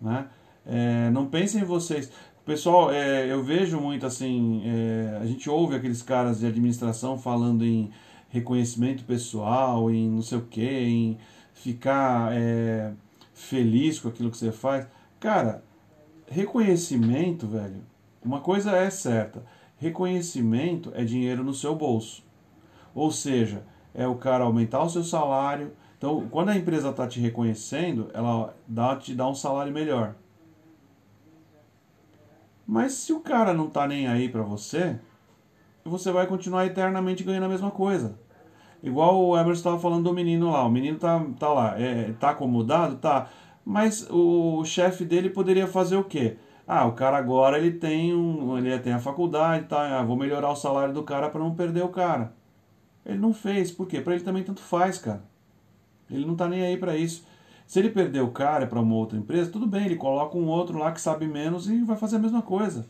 [0.00, 0.26] Né?
[0.66, 2.10] É, não pensem em vocês.
[2.44, 7.64] Pessoal, é, eu vejo muito assim, é, a gente ouve aqueles caras de administração falando
[7.64, 7.90] em
[8.28, 11.18] reconhecimento pessoal, em não sei o que, em
[11.54, 12.92] ficar é,
[13.32, 14.86] feliz com aquilo que você faz.
[15.18, 15.62] Cara,
[16.28, 17.80] reconhecimento, velho,
[18.24, 19.44] uma coisa é certa:
[19.76, 22.24] reconhecimento é dinheiro no seu bolso.
[22.94, 25.72] Ou seja, é o cara aumentar o seu salário.
[25.98, 30.14] Então, quando a empresa está te reconhecendo, ela dá, te dá um salário melhor.
[32.66, 34.98] Mas se o cara não tá nem aí para você,
[35.84, 38.18] você vai continuar eternamente ganhando a mesma coisa.
[38.82, 40.64] Igual o Emerson estava falando do menino lá.
[40.64, 42.96] O menino tá, tá lá, é, tá acomodado?
[42.96, 43.28] Tá.
[43.64, 46.36] Mas o chefe dele poderia fazer o quê?
[46.66, 50.00] Ah, o cara agora ele tem um, ele tem a faculdade, tá?
[50.00, 52.32] Ah, vou melhorar o salário do cara para não perder o cara.
[53.04, 54.00] Ele não fez, por quê?
[54.00, 55.22] Para ele também tanto faz, cara.
[56.10, 57.26] Ele não tá nem aí para isso.
[57.66, 60.78] Se ele perder o cara para uma outra empresa, tudo bem, ele coloca um outro
[60.78, 62.86] lá que sabe menos e vai fazer a mesma coisa.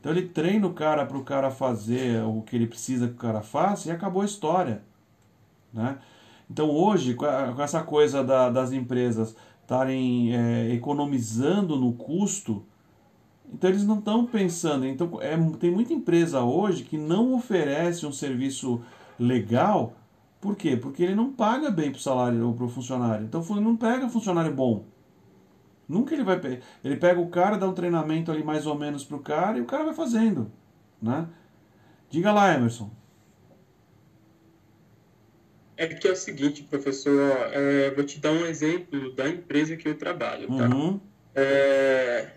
[0.00, 3.18] Então ele treina o cara para o cara fazer o que ele precisa que o
[3.18, 4.82] cara faça e acabou a história.
[5.72, 5.96] Né?
[6.50, 12.64] Então hoje, com essa coisa da, das empresas estarem é, economizando no custo,
[13.54, 14.84] então eles não estão pensando.
[14.84, 18.82] Então é, tem muita empresa hoje que não oferece um serviço
[19.18, 19.94] legal.
[20.40, 20.76] Por quê?
[20.76, 23.24] Porque ele não paga bem para o salário ou para o funcionário.
[23.24, 24.84] Então não pega funcionário bom.
[25.88, 26.60] Nunca ele vai.
[26.82, 29.60] Ele pega o cara, dá um treinamento ali mais ou menos para o cara e
[29.60, 30.50] o cara vai fazendo.
[31.00, 31.28] Né?
[32.10, 32.90] Diga lá, Emerson.
[35.76, 37.20] É que é o seguinte, professor,
[37.52, 40.68] é, vou te dar um exemplo da empresa que eu trabalho, tá?
[40.68, 41.00] Uhum.
[41.34, 42.30] É,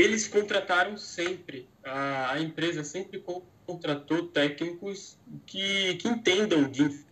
[0.00, 3.22] eles contrataram sempre, a, a, empresa sempre
[3.66, 7.04] contratou técnicos que, que entendam de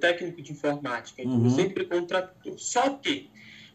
[0.00, 1.50] técnico de informática, então uhum.
[1.50, 2.56] sempre contratou.
[2.58, 3.28] Só que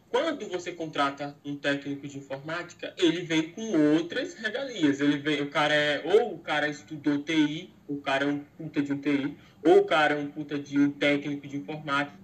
[0.09, 5.01] quando você contrata um técnico de informática, ele vem com outras regalias.
[5.01, 8.81] Ele vem, o cara é ou o cara estudou TI, o cara é um puta
[8.81, 9.35] de um TI,
[9.65, 12.17] ou o cara é um puta de um técnico de informática,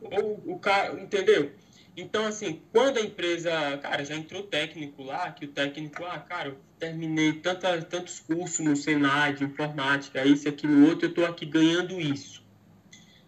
[0.00, 1.50] ou o cara, entendeu?
[1.96, 6.48] Então, assim, quando a empresa, cara, já entrou técnico lá, que o técnico, ah, cara,
[6.48, 11.46] eu terminei tanta, tantos cursos no Senai de informática, isso, aquilo, outro, eu estou aqui
[11.46, 12.42] ganhando isso.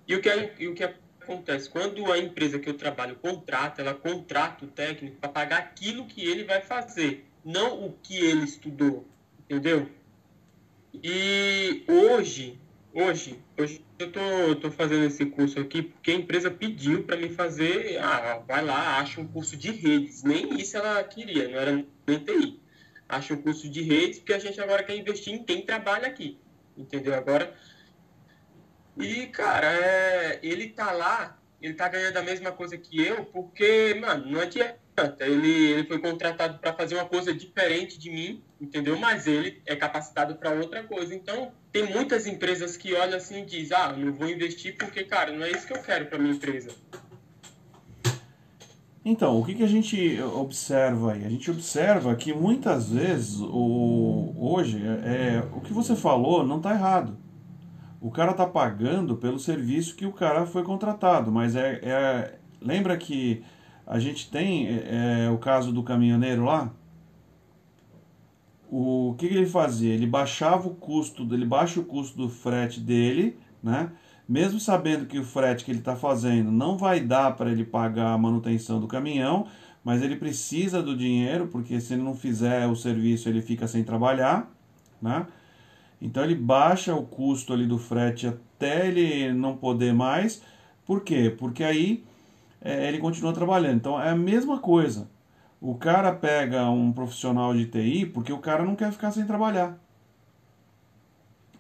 [0.07, 1.71] E o que, é, e o que acontece?
[1.71, 6.25] Quando a empresa que eu trabalho contrata, ela contrata o técnico para pagar aquilo que
[6.25, 9.07] ele vai fazer, não o que ele estudou,
[9.39, 9.89] entendeu?
[10.93, 12.59] E hoje,
[12.99, 17.29] Hoje, hoje eu tô, tô fazendo esse curso aqui porque a empresa pediu para me
[17.29, 20.23] fazer, ah, vai lá, acha um curso de redes.
[20.23, 21.73] Nem isso ela queria, não era
[22.07, 22.59] nem TI.
[23.07, 26.39] Acha um curso de redes porque a gente agora quer investir em quem trabalha aqui.
[26.75, 27.15] Entendeu?
[27.15, 27.55] Agora.
[28.97, 33.93] E, cara, é, ele tá lá, ele tá ganhando a mesma coisa que eu, porque,
[34.01, 34.79] mano, não adianta.
[35.21, 38.99] Ele, ele foi contratado para fazer uma coisa diferente de mim, entendeu?
[38.99, 41.15] Mas ele é capacitado para outra coisa.
[41.15, 45.31] Então, tem muitas empresas que olham assim e dizem, ah, não vou investir porque, cara,
[45.31, 46.71] não é isso que eu quero para minha empresa.
[49.05, 51.25] Então, o que, que a gente observa aí?
[51.25, 56.73] A gente observa que muitas vezes, o, hoje, é, o que você falou não está
[56.73, 57.17] errado.
[58.01, 62.97] O cara está pagando pelo serviço que o cara foi contratado, mas é, é lembra
[62.97, 63.45] que
[63.87, 66.73] a gente tem é, é o caso do caminhoneiro lá?
[68.71, 69.95] O que, que, ele fazia?
[69.95, 73.91] Ele baixava o custo, ele baixa o custo do frete dele, né?
[74.29, 78.13] Mesmo sabendo que o frete que ele está fazendo não vai dar para ele pagar
[78.13, 79.47] a manutenção do caminhão,
[79.85, 83.85] mas ele precisa do dinheiro, porque se ele não fizer o serviço ele fica sem
[83.85, 84.51] trabalhar,
[85.01, 85.27] né?
[86.01, 90.43] Então ele baixa o custo ali do frete até ele não poder mais.
[90.85, 91.35] Por quê?
[91.37, 92.05] Porque aí
[92.61, 93.77] é, ele continua trabalhando.
[93.77, 95.09] Então é a mesma coisa.
[95.61, 99.79] O cara pega um profissional de TI porque o cara não quer ficar sem trabalhar.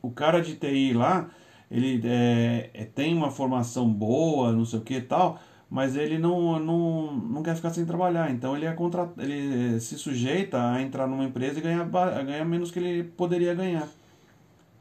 [0.03, 1.29] O cara de TI lá,
[1.71, 6.59] ele é, é, tem uma formação boa, não sei o que tal, mas ele não,
[6.61, 8.31] não, não quer ficar sem trabalhar.
[8.31, 12.71] Então ele, é contra, ele se sujeita a entrar numa empresa e ganhar, ganhar menos
[12.71, 13.89] que ele poderia ganhar.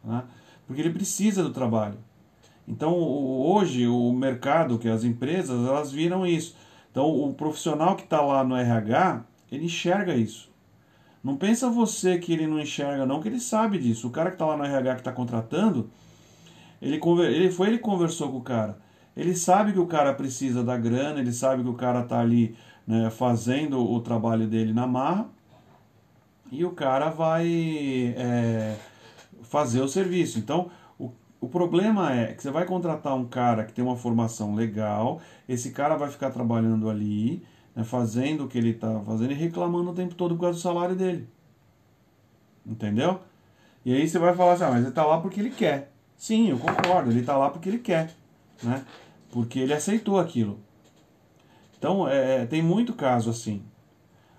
[0.03, 0.23] Né?
[0.67, 1.97] Porque ele precisa do trabalho.
[2.67, 6.55] Então hoje o mercado, que as empresas, elas viram isso.
[6.95, 10.49] Então, o profissional que está lá no RH, ele enxerga isso.
[11.21, 14.07] Não pensa você que ele não enxerga, não, que ele sabe disso.
[14.07, 15.89] O cara que está lá no RH que está contratando,
[16.81, 16.97] ele,
[17.33, 18.77] ele foi ele conversou com o cara.
[19.13, 22.55] Ele sabe que o cara precisa da grana, ele sabe que o cara está ali
[22.87, 25.27] né, fazendo o trabalho dele na marra
[26.49, 28.77] e o cara vai é,
[29.43, 30.39] fazer o serviço.
[30.39, 30.69] Então,
[31.45, 35.71] o problema é que você vai contratar um cara que tem uma formação legal, esse
[35.71, 39.93] cara vai ficar trabalhando ali, né, fazendo o que ele está fazendo e reclamando o
[39.93, 41.29] tempo todo por causa do salário dele.
[42.65, 43.19] Entendeu?
[43.85, 45.91] E aí você vai falar assim, ah, mas ele está lá porque ele quer.
[46.17, 48.11] Sim, eu concordo, ele está lá porque ele quer,
[48.63, 48.83] né?
[49.29, 50.59] Porque ele aceitou aquilo.
[51.77, 53.61] Então, é, é tem muito caso assim.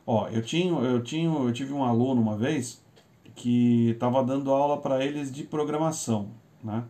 [0.05, 2.85] Ó, eu tinha, eu tinha, eu tive um aluno uma vez
[3.33, 6.31] que estava dando aula para eles de programação,
[6.65, 6.83] né?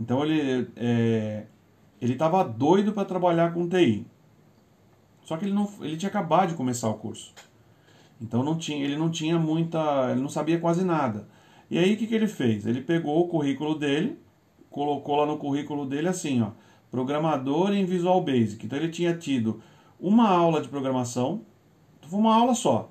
[0.00, 1.44] Então ele é,
[2.00, 4.06] ele estava doido para trabalhar com TI.
[5.22, 7.34] Só que ele não ele tinha acabado de começar o curso.
[8.20, 11.28] Então não tinha, ele não tinha muita, ele não sabia quase nada.
[11.70, 12.66] E aí o que, que ele fez?
[12.66, 14.18] Ele pegou o currículo dele,
[14.70, 16.50] colocou lá no currículo dele assim, ó,
[16.90, 18.64] programador em Visual Basic.
[18.64, 19.62] Então ele tinha tido
[19.98, 21.42] uma aula de programação,
[22.02, 22.90] foi uma aula só.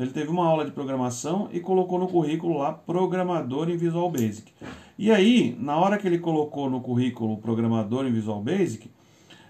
[0.00, 4.10] Então ele teve uma aula de programação e colocou no currículo lá programador em Visual
[4.10, 4.50] Basic.
[4.98, 8.90] E aí, na hora que ele colocou no currículo programador em Visual Basic,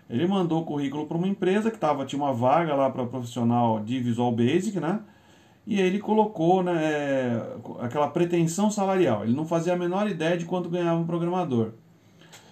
[0.08, 3.78] ele mandou o currículo para uma empresa que tava, tinha uma vaga lá para profissional
[3.78, 4.98] de Visual Basic, né?
[5.64, 9.22] E aí ele colocou né, é, aquela pretensão salarial.
[9.22, 11.74] Ele não fazia a menor ideia de quanto ganhava um programador.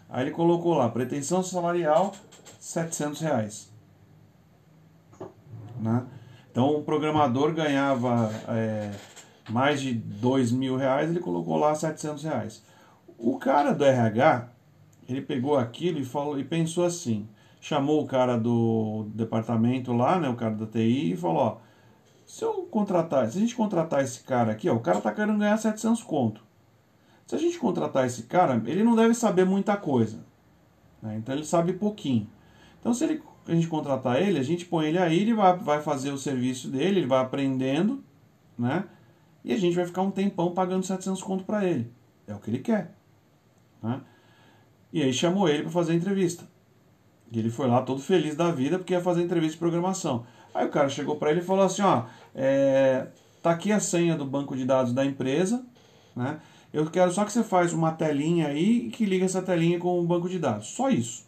[0.09, 2.15] Aí ele colocou lá, pretensão salarial,
[2.61, 3.73] 700 reais.
[5.81, 6.05] Né?
[6.59, 8.91] Então o programador ganhava é,
[9.49, 12.65] mais de 2 mil reais, ele colocou lá 700 reais.
[13.17, 14.49] O cara do RH,
[15.09, 17.29] ele pegou aquilo e, falou, e pensou assim,
[17.61, 21.57] chamou o cara do departamento lá, né, o cara da TI, e falou, ó,
[22.27, 25.39] se eu contratar, se a gente contratar esse cara aqui, ó, o cara tá querendo
[25.39, 26.43] ganhar 700 conto.
[27.25, 30.25] Se a gente contratar esse cara, ele não deve saber muita coisa.
[31.01, 31.19] Né?
[31.19, 32.29] Então ele sabe pouquinho.
[32.81, 35.83] Então se ele, a gente contratar ele, a gente põe ele aí, ele vai, vai
[35.83, 38.05] fazer o serviço dele, ele vai aprendendo,
[38.59, 38.85] né?
[39.45, 41.91] E a gente vai ficar um tempão pagando 700 conto para ele.
[42.27, 42.95] É o que ele quer.
[43.83, 44.01] Né?
[44.93, 46.45] E aí chamou ele para fazer a entrevista.
[47.31, 50.27] E ele foi lá todo feliz da vida porque ia fazer entrevista de programação.
[50.55, 53.07] Aí o cara chegou para ele e falou assim, ó, é,
[53.43, 55.65] tá aqui a senha do banco de dados da empresa,
[56.15, 56.41] né?
[56.73, 60.07] Eu quero só que você faz uma telinha aí que liga essa telinha com o
[60.07, 60.69] banco de dados.
[60.69, 61.28] Só isso.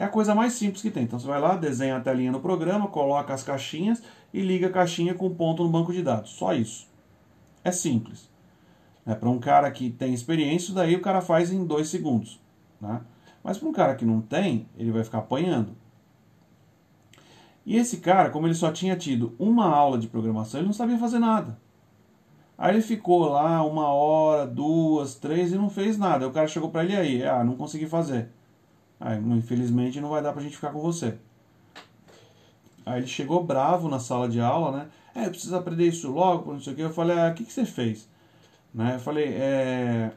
[0.00, 1.02] É a coisa mais simples que tem.
[1.02, 4.72] Então você vai lá, desenha a telinha no programa, coloca as caixinhas e liga a
[4.72, 6.30] caixinha com ponto no banco de dados.
[6.30, 6.88] Só isso.
[7.62, 8.30] É simples.
[9.04, 12.40] É, para um cara que tem experiência, isso daí o cara faz em dois segundos.
[12.80, 12.98] Né?
[13.44, 15.76] Mas para um cara que não tem, ele vai ficar apanhando.
[17.66, 20.98] E esse cara, como ele só tinha tido uma aula de programação, ele não sabia
[20.98, 21.58] fazer nada.
[22.56, 26.24] Aí ele ficou lá uma hora, duas, três e não fez nada.
[26.24, 28.30] Aí o cara chegou para ele aí, ah, não consegui fazer.
[29.00, 31.16] Aí, infelizmente, não vai dar pra gente ficar com você.
[32.84, 34.88] Aí ele chegou bravo na sala de aula, né?
[35.14, 36.82] É, precisa aprender isso logo, não sei o que.
[36.82, 38.08] Eu falei, ah, o que, que você fez?
[38.74, 38.96] Né?
[38.96, 40.12] Eu falei, é...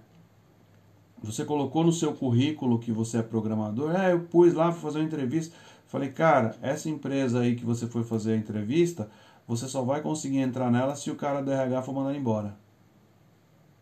[1.24, 3.96] Você colocou no seu currículo que você é programador?
[3.96, 5.56] É, eu pus lá para fazer uma entrevista.
[5.88, 9.10] Falei, cara, essa empresa aí que você foi fazer a entrevista,
[9.48, 12.56] você só vai conseguir entrar nela se o cara do RH for mandar embora.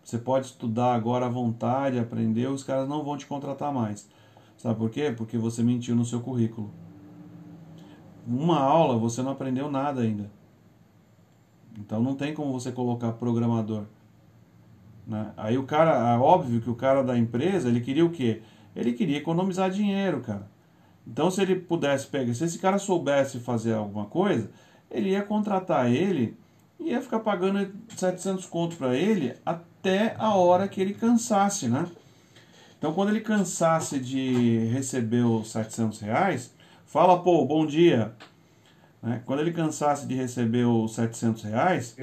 [0.03, 4.07] Você pode estudar agora à vontade, aprender, os caras não vão te contratar mais.
[4.61, 5.11] Sabe por quê?
[5.17, 6.69] Porque você mentiu no seu currículo.
[8.27, 10.29] Uma aula você não aprendeu nada ainda.
[11.79, 13.85] Então não tem como você colocar programador.
[15.07, 15.31] Né?
[15.35, 18.43] Aí o cara, é óbvio que o cara da empresa, ele queria o quê?
[18.75, 20.47] Ele queria economizar dinheiro, cara.
[21.07, 24.51] Então se ele pudesse pegar, se esse cara soubesse fazer alguma coisa,
[24.91, 26.37] ele ia contratar ele
[26.79, 31.87] e ia ficar pagando 700 conto para ele até a hora que ele cansasse, né?
[32.81, 36.51] Então quando ele cansasse de receber os 700 reais,
[36.83, 38.15] fala, pô, bom dia.
[39.03, 39.21] Né?
[39.23, 41.95] Quando ele cansasse de receber os 700 reais,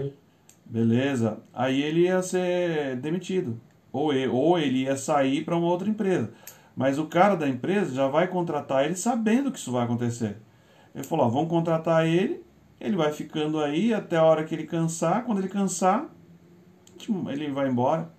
[0.68, 1.38] Beleza.
[1.54, 3.58] Aí ele ia ser demitido.
[3.90, 6.30] Ou ele, ou ele ia sair para uma outra empresa.
[6.76, 10.36] Mas o cara da empresa já vai contratar ele sabendo que isso vai acontecer.
[10.94, 12.44] Ele falou: ó, vamos contratar ele,
[12.78, 15.24] ele vai ficando aí até a hora que ele cansar.
[15.24, 16.06] Quando ele cansar,
[17.30, 18.10] ele vai embora.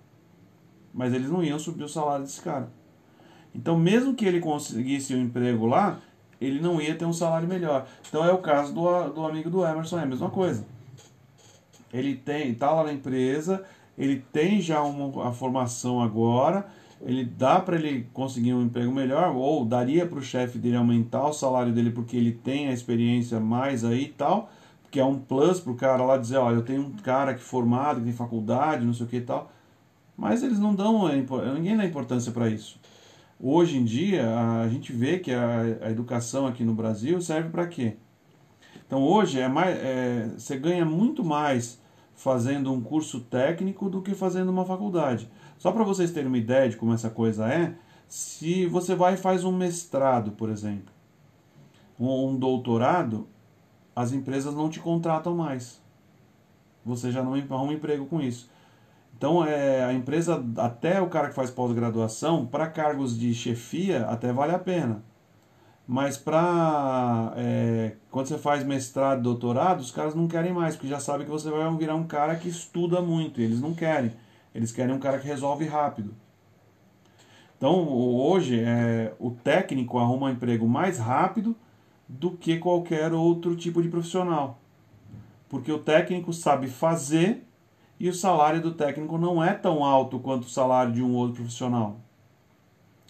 [0.92, 2.68] Mas eles não iam subir o salário desse cara.
[3.54, 6.00] Então, mesmo que ele conseguisse um emprego lá,
[6.40, 7.86] ele não ia ter um salário melhor.
[8.08, 10.64] Então, é o caso do, do amigo do Emerson, é a mesma coisa
[11.92, 13.64] ele tem, tá lá na empresa,
[13.98, 16.66] ele tem já uma a formação agora,
[17.02, 21.26] ele dá para ele conseguir um emprego melhor, ou daria para o chefe dele aumentar
[21.26, 24.50] o salário dele porque ele tem a experiência mais aí e tal,
[24.90, 27.42] que é um plus para o cara lá dizer, ó, eu tenho um cara que
[27.42, 29.50] formado, que tem faculdade, não sei o que e tal.
[30.20, 31.08] Mas eles não dão,
[31.54, 32.78] ninguém dá importância para isso.
[33.40, 34.28] Hoje em dia,
[34.62, 37.96] a gente vê que a, a educação aqui no Brasil serve para quê?
[38.86, 41.80] Então hoje é mais, é, você ganha muito mais
[42.14, 45.26] fazendo um curso técnico do que fazendo uma faculdade.
[45.56, 47.72] Só para vocês terem uma ideia de como essa coisa é,
[48.06, 50.92] se você vai e faz um mestrado, por exemplo,
[51.98, 53.26] ou um doutorado,
[53.96, 55.80] as empresas não te contratam mais.
[56.84, 58.50] Você já não arruma um emprego com isso.
[59.20, 64.32] Então, é, a empresa, até o cara que faz pós-graduação, para cargos de chefia, até
[64.32, 65.04] vale a pena.
[65.86, 70.98] Mas para é, quando você faz mestrado, doutorado, os caras não querem mais, porque já
[70.98, 73.42] sabem que você vai virar um cara que estuda muito.
[73.42, 74.10] E eles não querem.
[74.54, 76.14] Eles querem um cara que resolve rápido.
[77.58, 81.54] Então hoje é, o técnico arruma um emprego mais rápido
[82.08, 84.58] do que qualquer outro tipo de profissional.
[85.46, 87.44] Porque o técnico sabe fazer
[88.00, 91.34] e o salário do técnico não é tão alto quanto o salário de um outro
[91.34, 92.00] profissional.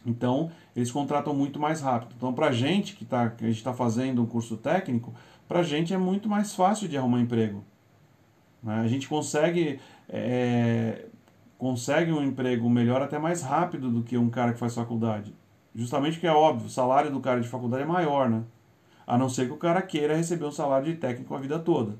[0.04, 2.14] Então, eles contratam muito mais rápido.
[2.16, 5.14] Então, para a gente que, tá, que a gente está fazendo um curso técnico,
[5.46, 7.62] para a gente é muito mais fácil de arrumar emprego.
[8.60, 8.80] Né?
[8.80, 9.78] A gente consegue,
[10.08, 11.06] é,
[11.56, 15.32] consegue um emprego melhor até mais rápido do que um cara que faz faculdade.
[15.72, 18.42] Justamente porque é óbvio, o salário do cara de faculdade é maior, né?
[19.06, 21.96] A não ser que o cara queira receber um salário de técnico a vida toda.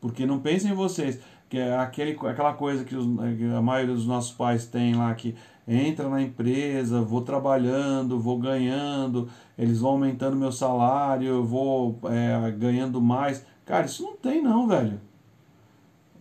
[0.00, 1.20] Porque não pensem em vocês,
[1.50, 3.04] que é aquele, aquela coisa que, os,
[3.36, 5.34] que a maioria dos nossos pais tem lá, que
[5.66, 9.28] entra na empresa, vou trabalhando, vou ganhando,
[9.58, 13.44] eles vão aumentando meu salário, eu vou é, ganhando mais.
[13.66, 15.00] Cara, isso não tem não, velho.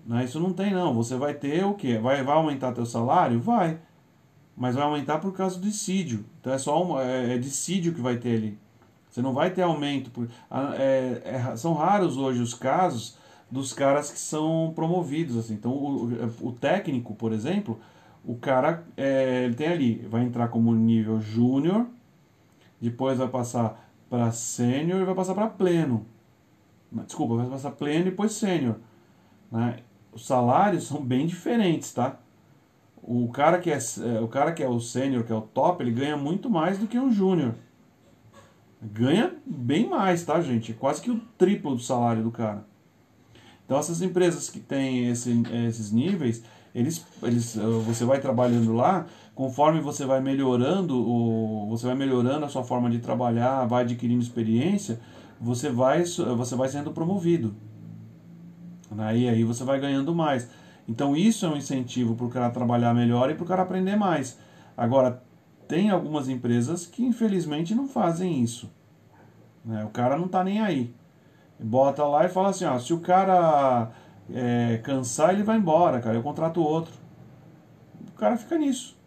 [0.04, 0.26] Né?
[0.26, 0.96] Isso não tem não.
[0.96, 2.00] Você vai ter o quê?
[2.00, 3.40] Vai, vai aumentar teu salário?
[3.40, 3.78] Vai.
[4.58, 6.26] Mas vai aumentar por causa do dissídio.
[6.42, 8.58] Então é só uma, é, é dissídio que vai ter ali.
[9.12, 10.10] Você não vai ter aumento.
[10.10, 10.28] Por,
[10.76, 13.20] é, é, são raros hoje os casos
[13.52, 15.38] dos caras que são promovidos.
[15.38, 17.80] assim Então o, o técnico, por exemplo,
[18.24, 21.88] o cara é, ele tem ali, vai entrar como nível júnior,
[22.80, 26.06] depois vai passar para sênior e vai passar para pleno.
[26.91, 28.76] Desculpa, vai passar pleno e depois sênior.
[29.52, 29.78] Né?
[30.12, 32.18] Os salários são bem diferentes, tá?
[33.02, 35.84] O cara que é, é o cara que é o sênior, que é o top,
[35.84, 37.56] ele ganha muito mais do que um júnior.
[38.82, 40.74] Ganha bem mais, tá, gente?
[40.74, 42.66] Quase que o triplo do salário do cara.
[43.70, 46.44] Então essas empresas que têm esse, esses níveis,
[46.74, 49.06] eles, eles, eh, você vai trabalhando lá,
[49.36, 54.24] conforme você vai melhorando, o, você vai melhorando a sua forma de trabalhar, vai adquirindo
[54.24, 55.00] experiência,
[55.40, 57.54] você vai, você vai sendo promovido.
[58.98, 60.50] Aí, aí você vai ganhando mais.
[60.88, 63.96] Então isso é um incentivo para o cara trabalhar melhor e para o cara aprender
[63.96, 64.40] mais.
[64.76, 65.22] Agora,
[65.68, 68.68] tem algumas empresas que infelizmente não fazem isso.
[69.64, 69.86] Né?
[69.86, 70.92] O cara não está nem aí.
[71.60, 73.91] Bota lá e fala assim, ó, se o cara
[74.34, 76.16] é, cansar, ele vai embora, cara.
[76.16, 76.93] Eu contrato outro.
[78.07, 78.97] O cara fica nisso.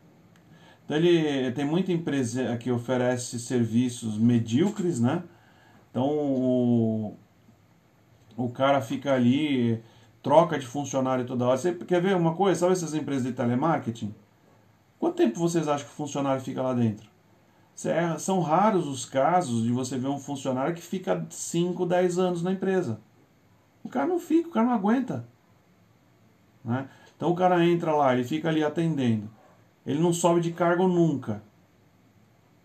[0.84, 5.22] Então ele tem muita empresa que oferece serviços medíocres, né?
[5.90, 7.16] Então o,
[8.36, 9.82] o cara fica ali,
[10.22, 11.56] troca de funcionário toda hora.
[11.56, 12.60] Você quer ver uma coisa?
[12.60, 14.14] Sabe essas empresas de telemarketing?
[14.98, 17.11] Quanto tempo vocês acham que o funcionário fica lá dentro?
[17.84, 22.42] É, são raros os casos de você ver um funcionário que fica 5, 10 anos
[22.42, 23.00] na empresa.
[23.82, 25.26] O cara não fica, o cara não aguenta.
[26.64, 26.88] Né?
[27.16, 29.28] Então o cara entra lá, ele fica ali atendendo.
[29.84, 31.42] Ele não sobe de cargo nunca.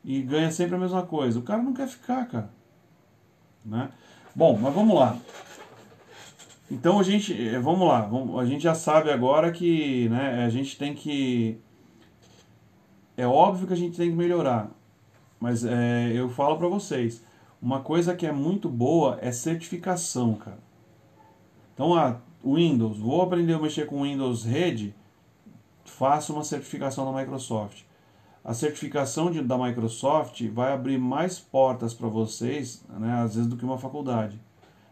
[0.04, 1.40] E ganha sempre a mesma coisa.
[1.40, 2.50] O cara não quer ficar, cara.
[3.66, 3.90] Né?
[4.36, 5.18] Bom, mas vamos lá.
[6.70, 10.78] Então a gente, eh, vamos lá, a gente já sabe agora que né, a gente
[10.78, 11.60] tem que.
[13.16, 14.70] É óbvio que a gente tem que melhorar,
[15.40, 17.24] mas é, eu falo para vocês,
[17.62, 20.60] uma coisa que é muito boa é certificação, cara.
[21.74, 24.96] Então, ah, Windows, vou aprender a mexer com Windows Rede,
[25.86, 27.84] faça uma certificação da Microsoft.
[28.44, 33.58] A certificação de, da Microsoft vai abrir mais portas para vocês, né, às vezes, do
[33.58, 34.40] que uma faculdade.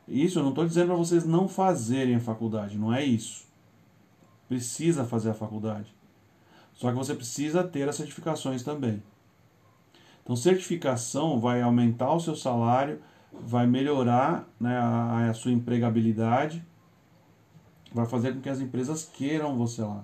[0.07, 3.45] Isso eu não estou dizendo para vocês não fazerem a faculdade, não é isso.
[4.47, 5.93] Precisa fazer a faculdade.
[6.73, 9.01] Só que você precisa ter as certificações também.
[10.25, 12.99] Então, certificação vai aumentar o seu salário,
[13.31, 16.65] vai melhorar né, a, a sua empregabilidade
[17.95, 20.03] vai fazer com que as empresas queiram você lá.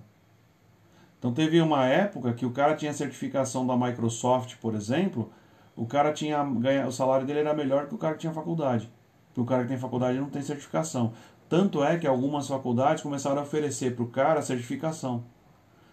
[1.20, 5.30] Então teve uma época que o cara tinha certificação da Microsoft, por exemplo,
[5.76, 8.90] o cara tinha ganha, o salário dele era melhor que o cara que tinha faculdade.
[9.28, 11.12] Porque o cara que tem faculdade não tem certificação.
[11.50, 15.26] Tanto é que algumas faculdades começaram a oferecer para o cara certificação.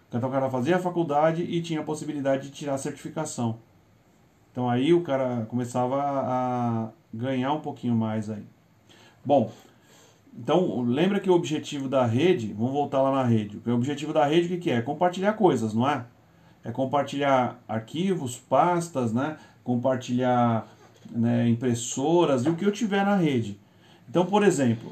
[0.07, 3.59] Então o cara fazia a faculdade e tinha a possibilidade de tirar a certificação.
[4.51, 8.43] Então aí o cara começava a ganhar um pouquinho mais aí.
[9.23, 9.51] Bom,
[10.37, 13.61] então, lembra que o objetivo da rede, vamos voltar lá na rede.
[13.65, 14.81] O objetivo da rede o que, que é?
[14.81, 16.05] Compartilhar coisas, não é?
[16.63, 19.37] É compartilhar arquivos, pastas, né?
[19.63, 20.67] Compartilhar
[21.11, 23.59] né, impressoras e o que eu tiver na rede.
[24.09, 24.91] Então, por exemplo,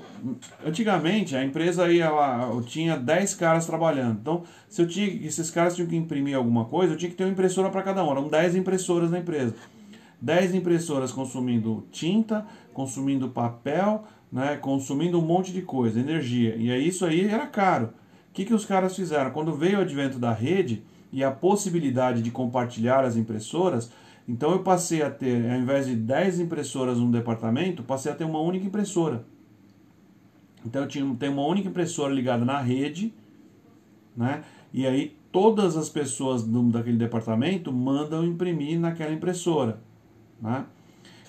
[0.63, 4.19] antigamente a empresa aí ela, eu tinha 10 caras trabalhando.
[4.21, 7.23] Então, se eu tinha, esses caras tinham que imprimir alguma coisa, eu tinha que ter
[7.23, 8.11] uma impressora para cada um.
[8.11, 9.55] Eram 10 impressoras na empresa.
[10.21, 16.55] 10 impressoras consumindo tinta, consumindo papel, né, consumindo um monte de coisa, energia.
[16.55, 17.87] E aí isso aí era caro.
[18.29, 19.31] O que, que os caras fizeram?
[19.31, 23.89] Quando veio o advento da rede e a possibilidade de compartilhar as impressoras,
[24.27, 28.25] então eu passei a ter, ao invés de 10 impressoras num departamento, passei a ter
[28.25, 29.23] uma única impressora.
[30.65, 33.13] Então eu tinha, tenho uma única impressora ligada na rede,
[34.15, 34.43] né?
[34.73, 39.79] E aí todas as pessoas do, daquele departamento mandam imprimir naquela impressora,
[40.41, 40.65] né?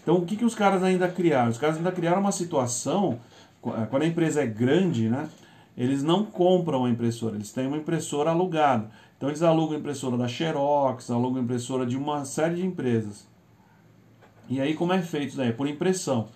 [0.02, 1.50] Então, o que, que os caras ainda criaram?
[1.50, 3.20] Os caras ainda criaram uma situação,
[3.66, 5.28] eh, quando a empresa é grande, né?
[5.76, 8.90] Eles não compram a impressora, eles têm uma impressora alugada.
[9.18, 13.28] Então, eles alugam impressora da Xerox, alugam impressora de uma série de empresas.
[14.48, 15.52] E aí, como é feito isso daí?
[15.52, 16.28] Por impressão.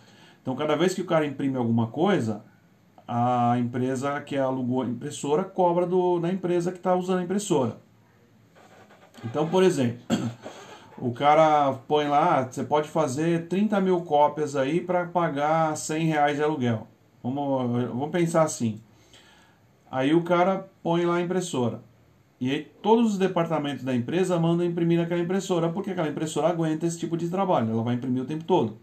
[0.43, 2.45] Então, cada vez que o cara imprime alguma coisa,
[3.07, 7.77] a empresa que alugou a impressora cobra do, da empresa que está usando a impressora.
[9.25, 10.01] Então, por exemplo,
[10.99, 16.37] o cara põe lá, você pode fazer 30 mil cópias aí para pagar 100 reais
[16.37, 16.89] de aluguel.
[17.23, 18.81] Vamos, vamos pensar assim.
[19.89, 21.81] Aí o cara põe lá a impressora.
[22.45, 26.99] E todos os departamentos da empresa mandam imprimir aquela impressora, porque aquela impressora aguenta esse
[26.99, 28.79] tipo de trabalho, ela vai imprimir o tempo todo.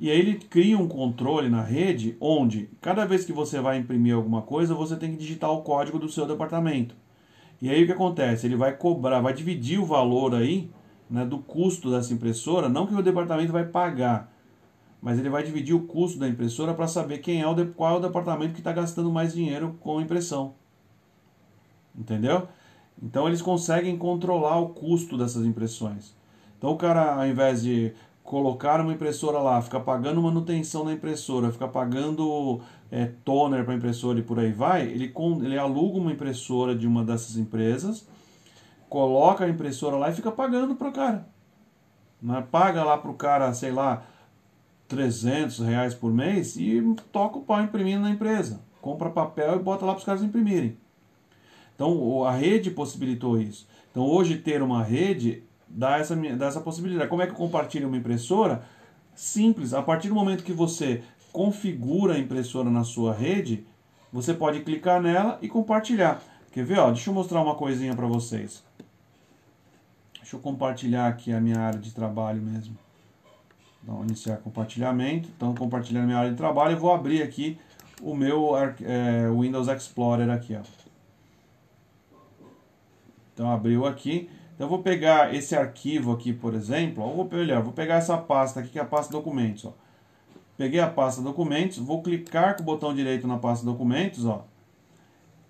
[0.00, 4.16] E aí ele cria um controle na rede onde cada vez que você vai imprimir
[4.16, 6.96] alguma coisa, você tem que digitar o código do seu departamento.
[7.60, 8.44] E aí o que acontece?
[8.44, 10.68] Ele vai cobrar, vai dividir o valor aí
[11.08, 14.34] né, do custo dessa impressora, não que o departamento vai pagar,
[15.00, 17.98] mas ele vai dividir o custo da impressora para saber quem é o qual é
[17.98, 20.60] o departamento que está gastando mais dinheiro com impressão.
[21.96, 22.48] Entendeu?
[23.02, 26.14] Então eles conseguem controlar o custo dessas impressões.
[26.58, 31.50] Então o cara, ao invés de colocar uma impressora lá, ficar pagando manutenção da impressora,
[31.50, 35.12] ficar pagando é, toner para a impressora e por aí vai, ele,
[35.42, 38.06] ele aluga uma impressora de uma dessas empresas,
[38.88, 41.26] coloca a impressora lá e fica pagando para o cara.
[42.22, 42.46] Né?
[42.50, 44.04] Paga lá para o cara, sei lá,
[44.86, 46.80] 300 reais por mês e
[47.10, 48.60] toca o pau imprimindo na empresa.
[48.80, 50.76] Compra papel e bota lá para os caras imprimirem.
[51.82, 53.66] Então a rede possibilitou isso.
[53.90, 57.10] Então hoje ter uma rede dá essa, dá essa possibilidade.
[57.10, 58.62] Como é que eu compartilho uma impressora?
[59.16, 59.74] Simples.
[59.74, 61.02] A partir do momento que você
[61.32, 63.66] configura a impressora na sua rede,
[64.12, 66.22] você pode clicar nela e compartilhar.
[66.52, 66.78] Quer ver?
[66.78, 68.62] Ó, deixa eu mostrar uma coisinha para vocês.
[70.20, 72.78] Deixa eu compartilhar aqui a minha área de trabalho mesmo.
[73.82, 75.28] Então, iniciar compartilhamento.
[75.36, 77.58] Então, compartilhando minha área de trabalho, eu vou abrir aqui
[78.00, 80.81] o meu é, Windows Explorer aqui, ó.
[83.32, 84.28] Então abriu aqui.
[84.54, 87.02] Então vou pegar esse arquivo aqui, por exemplo.
[87.02, 89.64] Ó, vou, melhor, vou pegar essa pasta aqui, que é a pasta documentos.
[89.64, 89.72] Ó.
[90.56, 94.44] Peguei a pasta documentos, vou clicar com o botão direito na pasta documentos, ó.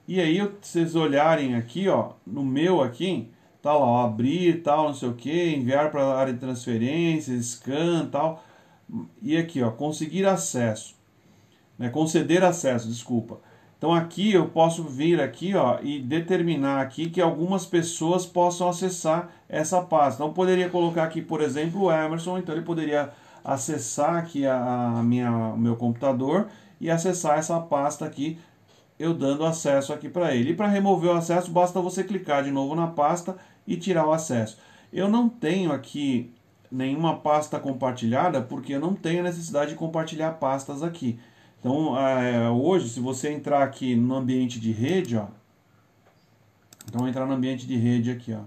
[0.07, 3.29] E aí, vocês olharem aqui, ó, no meu aqui,
[3.61, 7.41] tá lá, ó, abrir, tal, não sei o que, enviar para a área de transferência,
[7.43, 8.43] scan, tal.
[9.21, 10.97] E aqui, ó, conseguir acesso,
[11.79, 13.41] né, conceder acesso, desculpa.
[13.83, 19.29] Então aqui eu posso vir aqui ó, e determinar aqui que algumas pessoas possam acessar
[19.49, 20.23] essa pasta.
[20.23, 23.11] Então poderia colocar aqui, por exemplo, o Emerson, então ele poderia
[23.45, 26.47] acessar aqui a, a minha, o meu computador
[26.81, 28.39] e acessar essa pasta aqui,
[29.01, 30.51] eu dando acesso aqui para ele.
[30.51, 34.13] E para remover o acesso, basta você clicar de novo na pasta e tirar o
[34.13, 34.61] acesso.
[34.93, 36.33] Eu não tenho aqui
[36.71, 41.19] nenhuma pasta compartilhada, porque eu não tenho necessidade de compartilhar pastas aqui.
[41.63, 45.29] Então, é, hoje, se você entrar aqui no ambiente de rede, ó,
[46.89, 48.41] então entrar no ambiente de rede aqui, ó.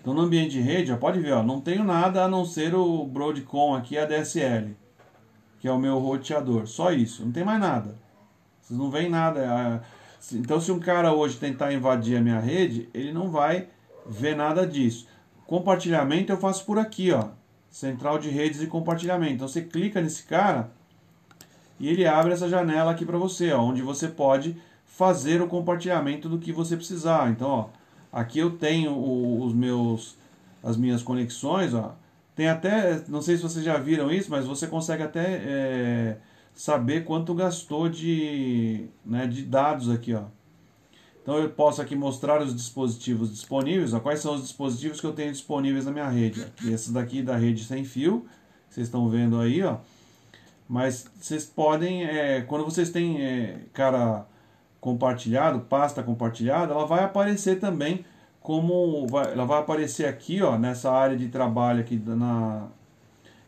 [0.00, 2.74] Então, no ambiente de rede, ó, pode ver, ó, não tenho nada a não ser
[2.74, 4.76] o Broadcom aqui, a DSL,
[5.60, 6.66] que é o meu roteador.
[6.66, 7.96] Só isso, não tem mais nada.
[8.60, 9.40] Vocês não veem nada.
[9.40, 9.80] É,
[10.36, 13.68] então, se um cara hoje tentar invadir a minha rede, ele não vai
[14.04, 15.06] ver nada disso.
[15.46, 17.28] Compartilhamento eu faço por aqui, ó.
[17.70, 19.34] Central de redes e compartilhamento.
[19.34, 20.73] Então, você clica nesse cara
[21.78, 24.56] e ele abre essa janela aqui para você, ó, onde você pode
[24.86, 27.30] fazer o compartilhamento do que você precisar.
[27.30, 27.68] Então, ó,
[28.12, 28.96] aqui eu tenho
[29.42, 30.16] os meus
[30.64, 31.94] as minhas conexões, ó.
[32.34, 36.16] Tem até, não sei se vocês já viram isso, mas você consegue até é,
[36.54, 40.24] saber quanto gastou de, né, de dados aqui, ó.
[41.22, 45.12] Então eu posso aqui mostrar os dispositivos disponíveis, ó, quais são os dispositivos que eu
[45.12, 46.44] tenho disponíveis na minha rede.
[46.64, 48.26] Esses daqui da rede sem fio,
[48.68, 49.78] vocês estão vendo aí, ó.
[50.68, 54.26] Mas vocês podem, é, quando vocês têm é, cara
[54.80, 58.04] compartilhado, pasta compartilhada, ela vai aparecer também
[58.40, 62.68] como vai, ela vai aparecer aqui, ó, nessa área de trabalho aqui na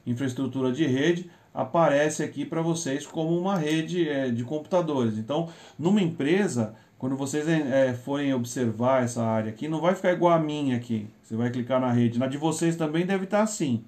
[0.07, 5.19] infraestrutura de rede, aparece aqui para vocês como uma rede é, de computadores.
[5.19, 5.49] Então,
[5.79, 10.39] numa empresa, quando vocês é, forem observar essa área aqui, não vai ficar igual a
[10.39, 11.07] minha aqui.
[11.23, 12.19] Você vai clicar na rede.
[12.19, 13.85] Na de vocês também deve estar assim.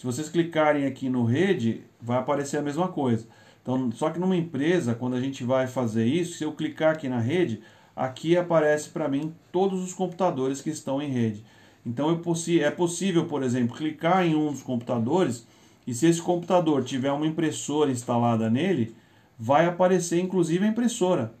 [0.00, 3.26] Se vocês clicarem aqui no rede, vai aparecer a mesma coisa.
[3.60, 7.06] Então, só que numa empresa, quando a gente vai fazer isso, se eu clicar aqui
[7.06, 7.60] na rede,
[7.94, 11.44] aqui aparece para mim todos os computadores que estão em rede.
[11.84, 15.46] Então é possível, por exemplo, clicar em um dos computadores
[15.86, 18.96] e se esse computador tiver uma impressora instalada nele,
[19.38, 21.34] vai aparecer inclusive a impressora.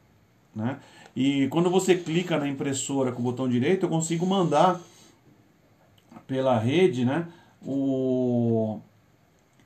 [0.54, 0.76] Né?
[1.16, 4.78] E quando você clica na impressora com o botão direito, eu consigo mandar
[6.26, 7.26] pela rede né,
[7.64, 8.80] o,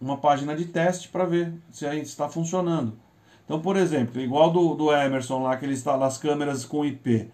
[0.01, 2.97] uma página de teste para ver se está funcionando.
[3.45, 7.30] Então, por exemplo, igual do, do Emerson lá, que ele instala as câmeras com IP.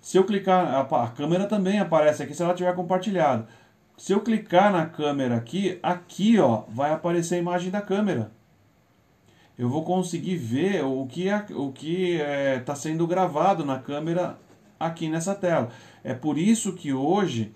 [0.00, 3.46] Se eu clicar, a, a câmera também aparece aqui se ela tiver compartilhado.
[3.96, 8.32] Se eu clicar na câmera aqui, aqui ó, vai aparecer a imagem da câmera.
[9.56, 13.78] Eu vou conseguir ver o que é, o que está é, tá sendo gravado na
[13.78, 14.38] câmera
[14.78, 15.68] aqui nessa tela.
[16.02, 17.52] É por isso que hoje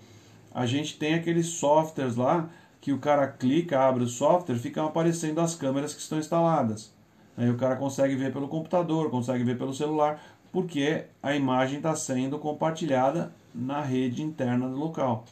[0.57, 2.49] a gente tem aqueles softwares lá
[2.81, 6.91] que o cara clica, abre o software, ficam aparecendo as câmeras que estão instaladas.
[7.37, 10.19] Aí o cara consegue ver pelo computador, consegue ver pelo celular.
[10.51, 15.25] porque a imagem está sendo compartilhada na rede interna do local.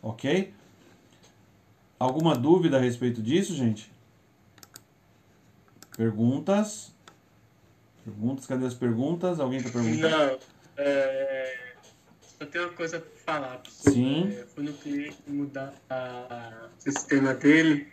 [0.00, 0.54] Ok?
[1.98, 3.90] Alguma dúvida a respeito disso, gente?
[5.96, 6.92] Perguntas?
[8.04, 8.46] Perguntas?
[8.46, 9.40] Cadê as perguntas?
[9.40, 10.08] Alguém está perguntando?
[10.08, 10.38] Não.
[10.76, 11.67] É...
[12.40, 13.62] Eu tenho uma coisa para falar.
[13.68, 14.36] Sim.
[14.38, 17.88] É, quando o cliente mudar o sistema dele,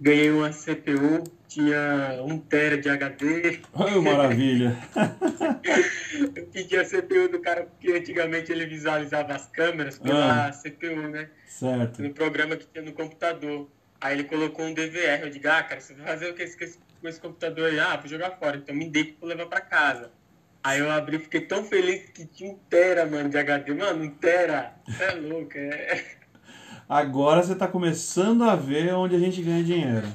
[0.00, 3.60] ganhei uma CPU, tinha 1 tera de HD.
[3.74, 4.76] Oh, maravilha!
[6.36, 10.52] Eu pedi a CPU do cara porque antigamente ele visualizava as câmeras pela Ah.
[10.52, 11.28] CPU, né?
[11.46, 12.02] Certo.
[12.02, 13.68] No programa que tinha no computador.
[14.00, 15.22] Aí ele colocou um DVR.
[15.22, 17.78] Eu digo, ah, cara, você vai fazer o que com esse, com esse computador aí?
[17.78, 18.56] Ah, vou jogar fora.
[18.56, 20.10] Então me que eu vou levar pra casa.
[20.64, 23.74] Aí eu abri fiquei tão feliz que tinha um tera, mano, de HD.
[23.74, 24.74] Mano, um tera.
[24.86, 26.04] Você é louco, é...
[26.88, 30.06] Agora você está começando a ver onde a gente ganha dinheiro.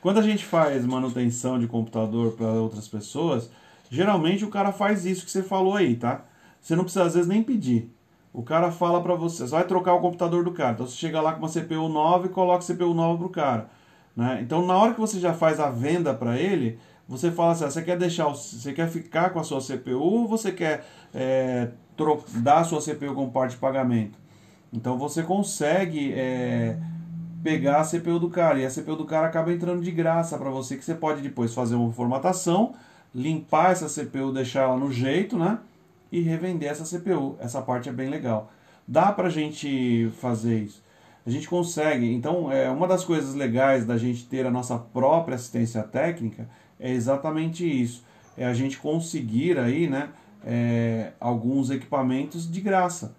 [0.00, 3.50] Quando a gente faz manutenção de computador para outras pessoas,
[3.90, 6.24] geralmente o cara faz isso que você falou aí, tá?
[6.60, 7.90] Você não precisa às vezes nem pedir.
[8.32, 10.72] O cara fala para você, você vai trocar o computador do cara.
[10.72, 13.70] Então você chega lá com uma CPU nova e coloca CPU nova pro cara,
[14.14, 14.40] né?
[14.42, 17.70] Então na hora que você já faz a venda para ele, você fala assim, ah,
[17.70, 21.68] você quer deixar, você quer ficar com a sua CPU ou você quer é,
[22.36, 24.18] dar a sua CPU como parte de pagamento?
[24.72, 26.76] Então você consegue é,
[27.42, 30.50] pegar a CPU do cara e a CPU do cara acaba entrando de graça para
[30.50, 32.74] você que você pode depois fazer uma formatação,
[33.14, 35.58] limpar essa CPU, deixar ela no jeito, né?
[36.10, 37.36] E revender essa CPU.
[37.38, 38.50] Essa parte é bem legal.
[38.86, 40.82] Dá pra gente fazer isso.
[41.26, 42.12] A gente consegue.
[42.12, 46.48] Então, é uma das coisas legais da gente ter a nossa própria assistência técnica
[46.84, 48.04] é exatamente isso.
[48.36, 50.10] É a gente conseguir aí, né,
[50.44, 53.16] é, alguns equipamentos de graça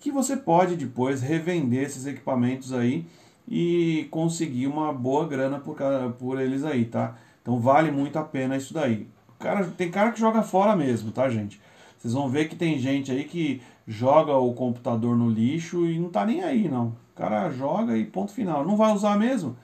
[0.00, 3.06] que você pode depois revender esses equipamentos aí
[3.48, 5.76] e conseguir uma boa grana por,
[6.18, 7.16] por eles aí, tá?
[7.40, 9.06] Então vale muito a pena isso daí.
[9.38, 11.60] Cara, tem cara que joga fora mesmo, tá, gente?
[11.96, 16.10] Vocês vão ver que tem gente aí que joga o computador no lixo e não
[16.10, 16.88] tá nem aí, não.
[16.88, 18.64] O cara joga e ponto final.
[18.64, 19.56] Não vai usar mesmo.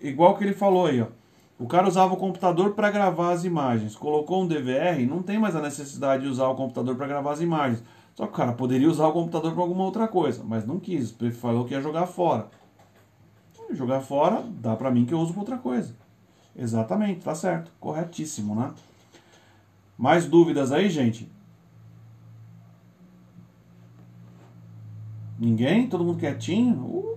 [0.00, 1.19] Igual que ele falou aí, ó.
[1.60, 3.94] O cara usava o computador para gravar as imagens.
[3.94, 7.42] Colocou um DVR, não tem mais a necessidade de usar o computador para gravar as
[7.42, 7.82] imagens.
[8.14, 11.14] Só que o cara poderia usar o computador para alguma outra coisa, mas não quis.
[11.38, 12.48] Falou que ia jogar fora.
[13.72, 15.94] Jogar fora, dá para mim que eu uso para outra coisa.
[16.56, 17.70] Exatamente, tá certo.
[17.78, 18.72] Corretíssimo, né?
[19.98, 21.30] Mais dúvidas aí, gente?
[25.38, 25.90] Ninguém?
[25.90, 27.09] Todo mundo quietinho?